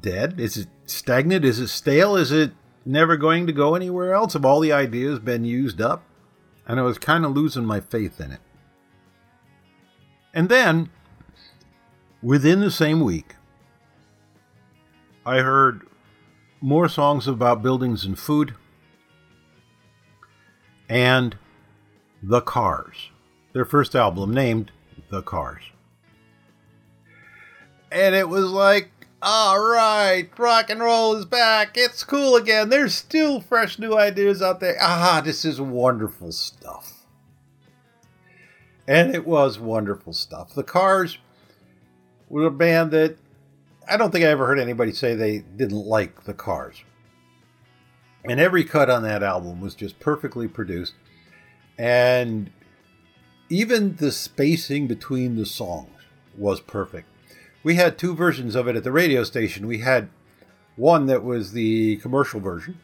dead? 0.00 0.40
Is 0.40 0.56
it 0.56 0.68
stagnant? 0.86 1.44
Is 1.44 1.60
it 1.60 1.68
stale? 1.68 2.16
Is 2.16 2.32
it 2.32 2.52
never 2.86 3.18
going 3.18 3.46
to 3.46 3.52
go 3.52 3.74
anywhere 3.74 4.14
else? 4.14 4.32
Have 4.32 4.46
all 4.46 4.60
the 4.60 4.72
ideas 4.72 5.18
been 5.18 5.44
used 5.44 5.82
up? 5.82 6.02
And 6.66 6.80
I 6.80 6.82
was 6.82 6.96
kind 6.96 7.26
of 7.26 7.32
losing 7.32 7.66
my 7.66 7.80
faith 7.80 8.22
in 8.22 8.30
it. 8.30 8.40
And 10.32 10.48
then, 10.48 10.88
within 12.22 12.60
the 12.60 12.70
same 12.70 13.00
week, 13.02 13.34
I 15.26 15.40
heard 15.40 15.86
more 16.62 16.88
songs 16.88 17.28
about 17.28 17.62
buildings 17.62 18.06
and 18.06 18.18
food 18.18 18.54
and 20.88 21.36
The 22.22 22.40
Cars, 22.40 23.10
their 23.52 23.66
first 23.66 23.94
album 23.94 24.32
named 24.32 24.72
The 25.10 25.20
Cars. 25.20 25.64
And 27.94 28.16
it 28.16 28.28
was 28.28 28.46
like, 28.46 28.90
all 29.22 29.60
right, 29.60 30.28
rock 30.36 30.68
and 30.68 30.80
roll 30.80 31.14
is 31.14 31.24
back. 31.24 31.76
It's 31.76 32.02
cool 32.02 32.34
again. 32.34 32.68
There's 32.68 32.92
still 32.92 33.40
fresh 33.40 33.78
new 33.78 33.96
ideas 33.96 34.42
out 34.42 34.58
there. 34.58 34.76
Ah, 34.80 35.22
this 35.24 35.44
is 35.44 35.60
wonderful 35.60 36.32
stuff. 36.32 37.06
And 38.88 39.14
it 39.14 39.26
was 39.26 39.60
wonderful 39.60 40.12
stuff. 40.12 40.54
The 40.54 40.64
Cars 40.64 41.18
were 42.28 42.46
a 42.46 42.50
band 42.50 42.90
that 42.90 43.16
I 43.88 43.96
don't 43.96 44.10
think 44.10 44.24
I 44.24 44.28
ever 44.28 44.46
heard 44.46 44.58
anybody 44.58 44.92
say 44.92 45.14
they 45.14 45.38
didn't 45.38 45.86
like 45.86 46.24
The 46.24 46.34
Cars. 46.34 46.82
And 48.24 48.40
every 48.40 48.64
cut 48.64 48.90
on 48.90 49.04
that 49.04 49.22
album 49.22 49.60
was 49.60 49.76
just 49.76 50.00
perfectly 50.00 50.48
produced. 50.48 50.94
And 51.78 52.50
even 53.48 53.96
the 53.96 54.10
spacing 54.10 54.88
between 54.88 55.36
the 55.36 55.46
songs 55.46 55.90
was 56.36 56.60
perfect. 56.60 57.08
We 57.64 57.74
had 57.74 57.98
two 57.98 58.14
versions 58.14 58.54
of 58.54 58.68
it 58.68 58.76
at 58.76 58.84
the 58.84 58.92
radio 58.92 59.24
station. 59.24 59.66
We 59.66 59.78
had 59.78 60.10
one 60.76 61.06
that 61.06 61.24
was 61.24 61.52
the 61.52 61.96
commercial 61.96 62.38
version, 62.38 62.78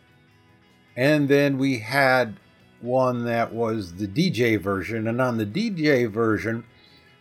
and 0.97 1.29
then 1.29 1.59
we 1.59 1.79
had 1.79 2.39
one 2.81 3.25
that 3.25 3.53
was 3.53 3.95
the 3.95 4.09
DJ 4.09 4.61
version. 4.61 5.07
And 5.07 5.21
on 5.21 5.37
the 5.37 5.47
DJ 5.47 6.11
version, 6.11 6.65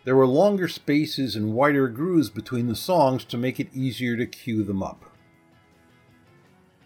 there 0.06 0.16
were 0.16 0.28
longer 0.28 0.68
spaces 0.68 1.36
and 1.36 1.54
wider 1.54 1.88
grooves 1.88 2.30
between 2.30 2.68
the 2.68 2.76
songs 2.76 3.24
to 3.26 3.38
make 3.38 3.60
it 3.60 3.74
easier 3.74 4.16
to 4.16 4.26
cue 4.26 4.64
them 4.64 4.82
up. 4.82 5.06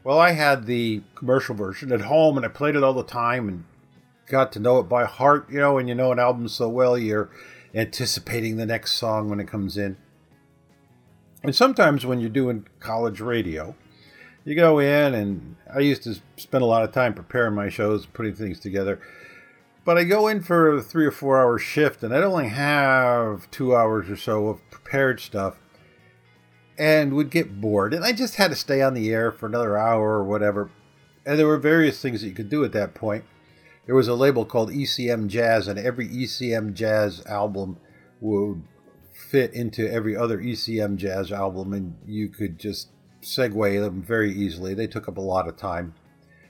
Well, 0.04 0.20
I 0.20 0.32
had 0.32 0.66
the 0.66 1.04
commercial 1.16 1.56
version 1.56 1.92
at 1.92 2.02
home 2.02 2.36
and 2.36 2.46
I 2.46 2.50
played 2.50 2.76
it 2.76 2.84
all 2.84 2.94
the 2.94 3.04
time 3.04 3.48
and 3.48 3.64
got 4.28 4.52
to 4.54 4.60
know 4.60 4.80
it 4.80 4.90
by 4.90 5.06
heart. 5.06 5.50
You 5.50 5.60
know, 5.60 5.76
when 5.76 5.88
you 5.88 5.96
know 5.96 6.12
an 6.12 6.20
album 6.20 6.48
so 6.50 6.68
well, 6.68 6.98
you're 6.98 7.30
anticipating 7.74 8.58
the 8.58 8.66
next 8.66 8.94
song 8.94 9.30
when 9.30 9.40
it 9.40 9.48
comes 9.48 9.78
in. 9.78 9.98
And 11.44 11.54
sometimes 11.54 12.06
when 12.06 12.22
you're 12.22 12.30
doing 12.30 12.66
college 12.80 13.20
radio, 13.20 13.76
you 14.46 14.56
go 14.56 14.80
in 14.80 15.14
and 15.14 15.56
I 15.74 15.80
used 15.80 16.04
to 16.04 16.16
spend 16.38 16.62
a 16.62 16.68
lot 16.68 16.84
of 16.84 16.92
time 16.94 17.14
preparing 17.14 17.54
my 17.54 17.70
shows, 17.70 18.06
putting 18.06 18.34
things 18.34 18.60
together. 18.60 19.00
But 19.86 19.98
I 19.98 20.06
go 20.06 20.30
in 20.30 20.42
for 20.42 20.78
a 20.78 20.82
three 20.82 21.06
or 21.06 21.12
four 21.12 21.42
hour 21.42 21.60
shift 21.60 22.02
and 22.04 22.14
I'd 22.14 22.24
only 22.24 22.48
have 22.48 23.52
two 23.52 23.76
hours 23.76 24.10
or 24.10 24.16
so 24.16 24.48
of 24.48 24.70
prepared 24.72 25.20
stuff 25.20 25.58
and 26.78 27.14
would 27.14 27.30
get 27.30 27.60
bored. 27.60 27.94
And 27.94 28.06
I 28.06 28.14
just 28.14 28.36
had 28.36 28.52
to 28.52 28.56
stay 28.56 28.82
on 28.82 28.94
the 28.94 29.12
air 29.12 29.32
for 29.32 29.46
another 29.46 29.78
hour 29.78 30.14
or 30.14 30.24
whatever. 30.24 30.70
And 31.26 31.38
there 31.38 31.48
were 31.48 31.58
various 31.58 32.02
things 32.02 32.22
that 32.22 32.28
you 32.28 32.34
could 32.34 32.50
do 32.50 32.64
at 32.64 32.72
that 32.72 32.94
point. 32.94 33.26
There 33.86 33.96
was 33.96 34.08
a 34.08 34.16
label 34.16 34.46
called 34.46 34.72
ECM 34.72 35.28
Jazz, 35.28 35.68
and 35.68 35.78
every 35.78 36.08
ECM 36.08 36.74
Jazz 36.74 37.22
album 37.26 37.78
would 38.22 38.64
fit 39.34 39.52
into 39.54 39.91
every 39.91 40.15
other 40.15 40.38
ECM 40.38 40.96
Jazz 40.96 41.32
album, 41.32 41.74
and 41.74 41.96
you 42.06 42.30
could 42.30 42.60
just 42.60 42.89
segue 43.24 43.82
them 43.82 44.04
very 44.04 44.32
easily. 44.32 44.76
They 44.76 44.86
took 44.86 45.08
up 45.08 45.17
a 45.17 45.22
lot 45.22 45.48
of 45.48 45.58
time. 45.58 45.96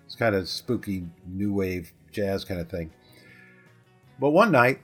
It's 0.06 0.16
kind 0.16 0.36
of 0.36 0.50
spooky 0.50 1.06
new 1.26 1.54
wave 1.54 1.94
jazz 2.12 2.44
kind 2.44 2.60
of 2.60 2.70
thing. 2.70 2.92
But 4.20 4.32
one 4.32 4.52
night, 4.52 4.82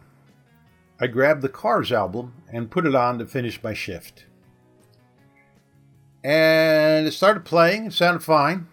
I 0.97 1.07
grabbed 1.07 1.41
the 1.41 1.49
Cars 1.49 1.91
album 1.91 2.35
and 2.53 2.71
put 2.71 2.85
it 2.85 2.95
on 2.95 3.19
to 3.19 3.25
finish 3.25 3.61
my 3.61 3.73
shift 3.73 4.23
and 6.23 7.07
it 7.07 7.11
started 7.11 7.45
playing. 7.45 7.87
It 7.87 7.93
sounded 7.93 8.23
fine, 8.23 8.67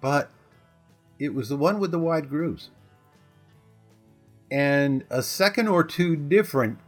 but 0.00 0.30
it 1.18 1.34
was 1.34 1.48
the 1.48 1.56
one 1.56 1.78
with 1.78 1.90
the 1.90 1.98
wide 1.98 2.28
grooves, 2.28 2.70
and 4.50 5.04
a 5.10 5.22
second 5.22 5.68
or 5.68 5.84
two 5.84 6.16
different 6.16 6.78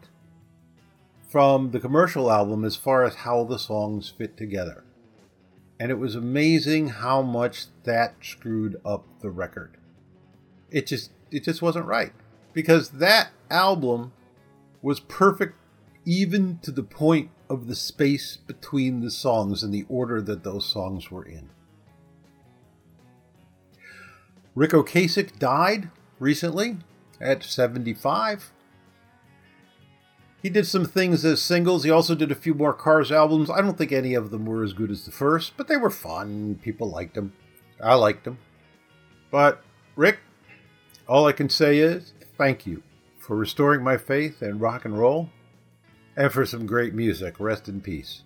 from 1.35 1.73
the 1.73 1.81
commercial 1.81 2.31
album 2.31 2.65
as 2.65 2.77
far 2.77 3.03
as 3.03 3.17
how 3.17 3.43
the 3.43 3.59
songs 3.59 4.09
fit 4.09 4.37
together. 4.37 4.85
And 5.81 5.91
it 5.91 5.99
was 5.99 6.15
amazing 6.15 6.91
how 6.91 7.23
much 7.23 7.67
that 7.83 8.15
screwed 8.23 8.77
up 8.85 9.05
the 9.21 9.31
record. 9.31 9.77
It 10.71 10.87
just 10.87 11.11
it 11.33 11.43
just 11.43 11.61
wasn't 11.61 11.87
right 11.87 12.13
because 12.53 12.91
that 12.91 13.31
album 13.51 14.13
was 14.81 15.01
perfect 15.01 15.57
even 16.05 16.61
to 16.63 16.71
the 16.71 16.85
point 16.85 17.31
of 17.51 17.67
the 17.67 17.75
space 17.75 18.37
between 18.37 19.01
the 19.01 19.11
songs 19.11 19.65
and 19.65 19.75
the 19.75 19.87
order 19.89 20.23
that 20.23 20.45
those 20.45 20.65
songs 20.65 21.11
were 21.11 21.25
in. 21.25 21.49
Ric 24.55 24.71
Ocasek 24.71 25.37
died 25.41 25.91
recently 26.21 26.77
at 27.21 27.43
75. 27.43 28.53
He 30.45 30.51
did 30.51 30.67
some 30.67 30.85
things 30.85 31.25
as 31.25 31.41
singles. 31.41 31.85
He 31.85 31.91
also 31.91 32.15
did 32.15 32.31
a 32.31 32.35
few 32.35 32.53
more 32.53 32.75
Cars 32.75 33.11
albums. 33.11 33.49
I 33.49 33.63
don't 33.63 33.79
think 33.79 33.93
any 33.93 34.13
of 34.13 34.31
them 34.31 34.45
were 34.45 34.63
as 34.63 34.75
good 34.75 34.91
as 34.91 35.07
the 35.07 35.11
first, 35.11 35.57
but 35.57 35.69
they 35.69 35.79
were 35.79 35.89
fun. 35.89 36.61
People 36.61 36.91
liked 36.91 37.15
them. 37.15 37.33
I 37.83 37.95
liked 37.95 38.25
them. 38.25 38.37
But, 39.31 39.65
Rick, 39.97 40.19
all 41.09 41.27
I 41.27 41.33
can 41.33 41.49
say 41.49 41.79
is 41.79 42.13
thank 42.37 42.67
you 42.67 42.83
for 43.19 43.35
restoring 43.37 43.83
my 43.83 43.97
faith 43.97 44.43
in 44.43 44.59
rock 44.59 44.85
and 44.85 44.99
roll 44.99 45.31
and 46.15 46.31
for 46.31 46.45
some 46.45 46.67
great 46.67 46.93
music. 46.93 47.41
Rest 47.41 47.67
in 47.67 47.81
peace. 47.81 48.21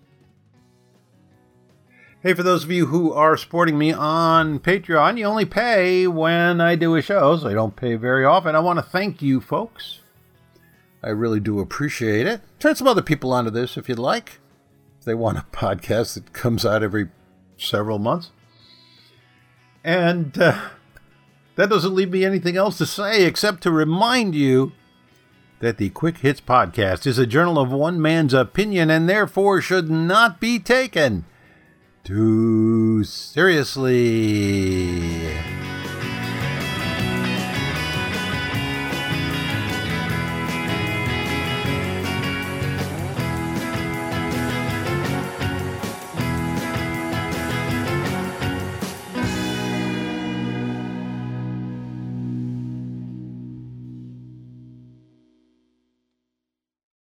Hey, 2.21 2.33
for 2.33 2.43
those 2.43 2.65
of 2.65 2.71
you 2.71 2.87
who 2.87 3.13
are 3.13 3.37
supporting 3.37 3.77
me 3.77 3.93
on 3.93 4.59
Patreon, 4.59 5.17
you 5.17 5.23
only 5.23 5.45
pay 5.45 6.05
when 6.05 6.59
I 6.59 6.75
do 6.75 6.97
a 6.97 7.01
show, 7.01 7.37
so 7.37 7.47
I 7.47 7.53
don't 7.53 7.77
pay 7.77 7.95
very 7.95 8.25
often. 8.25 8.57
I 8.57 8.59
want 8.59 8.77
to 8.77 8.83
thank 8.83 9.21
you 9.21 9.39
folks. 9.39 9.99
I 11.01 11.09
really 11.09 11.39
do 11.39 11.59
appreciate 11.59 12.27
it. 12.27 12.41
Turn 12.59 12.75
some 12.75 12.87
other 12.87 13.01
people 13.01 13.31
onto 13.33 13.49
this 13.49 13.77
if 13.77 13.87
you'd 13.87 13.99
like. 13.99 14.39
If 14.99 15.05
they 15.05 15.13
want 15.13 15.37
a 15.37 15.45
podcast 15.51 16.15
that 16.15 16.33
comes 16.33 16.65
out 16.65 16.83
every 16.83 17.09
several 17.57 17.99
months. 17.99 18.31
And 19.83 20.37
uh, 20.37 20.69
that 21.55 21.69
doesn't 21.69 21.95
leave 21.95 22.11
me 22.11 22.25
anything 22.25 22.57
else 22.57 22.77
to 22.79 22.85
say 22.85 23.23
except 23.23 23.63
to 23.63 23.71
remind 23.71 24.35
you 24.35 24.73
that 25.59 25.77
the 25.77 25.89
Quick 25.89 26.17
Hits 26.19 26.41
Podcast 26.41 27.05
is 27.07 27.17
a 27.17 27.25
journal 27.25 27.57
of 27.59 27.71
one 27.71 28.01
man's 28.01 28.33
opinion 28.33 28.89
and 28.89 29.07
therefore 29.09 29.61
should 29.61 29.89
not 29.89 30.39
be 30.39 30.59
taken 30.59 31.25
too 32.03 33.03
seriously. 33.03 33.99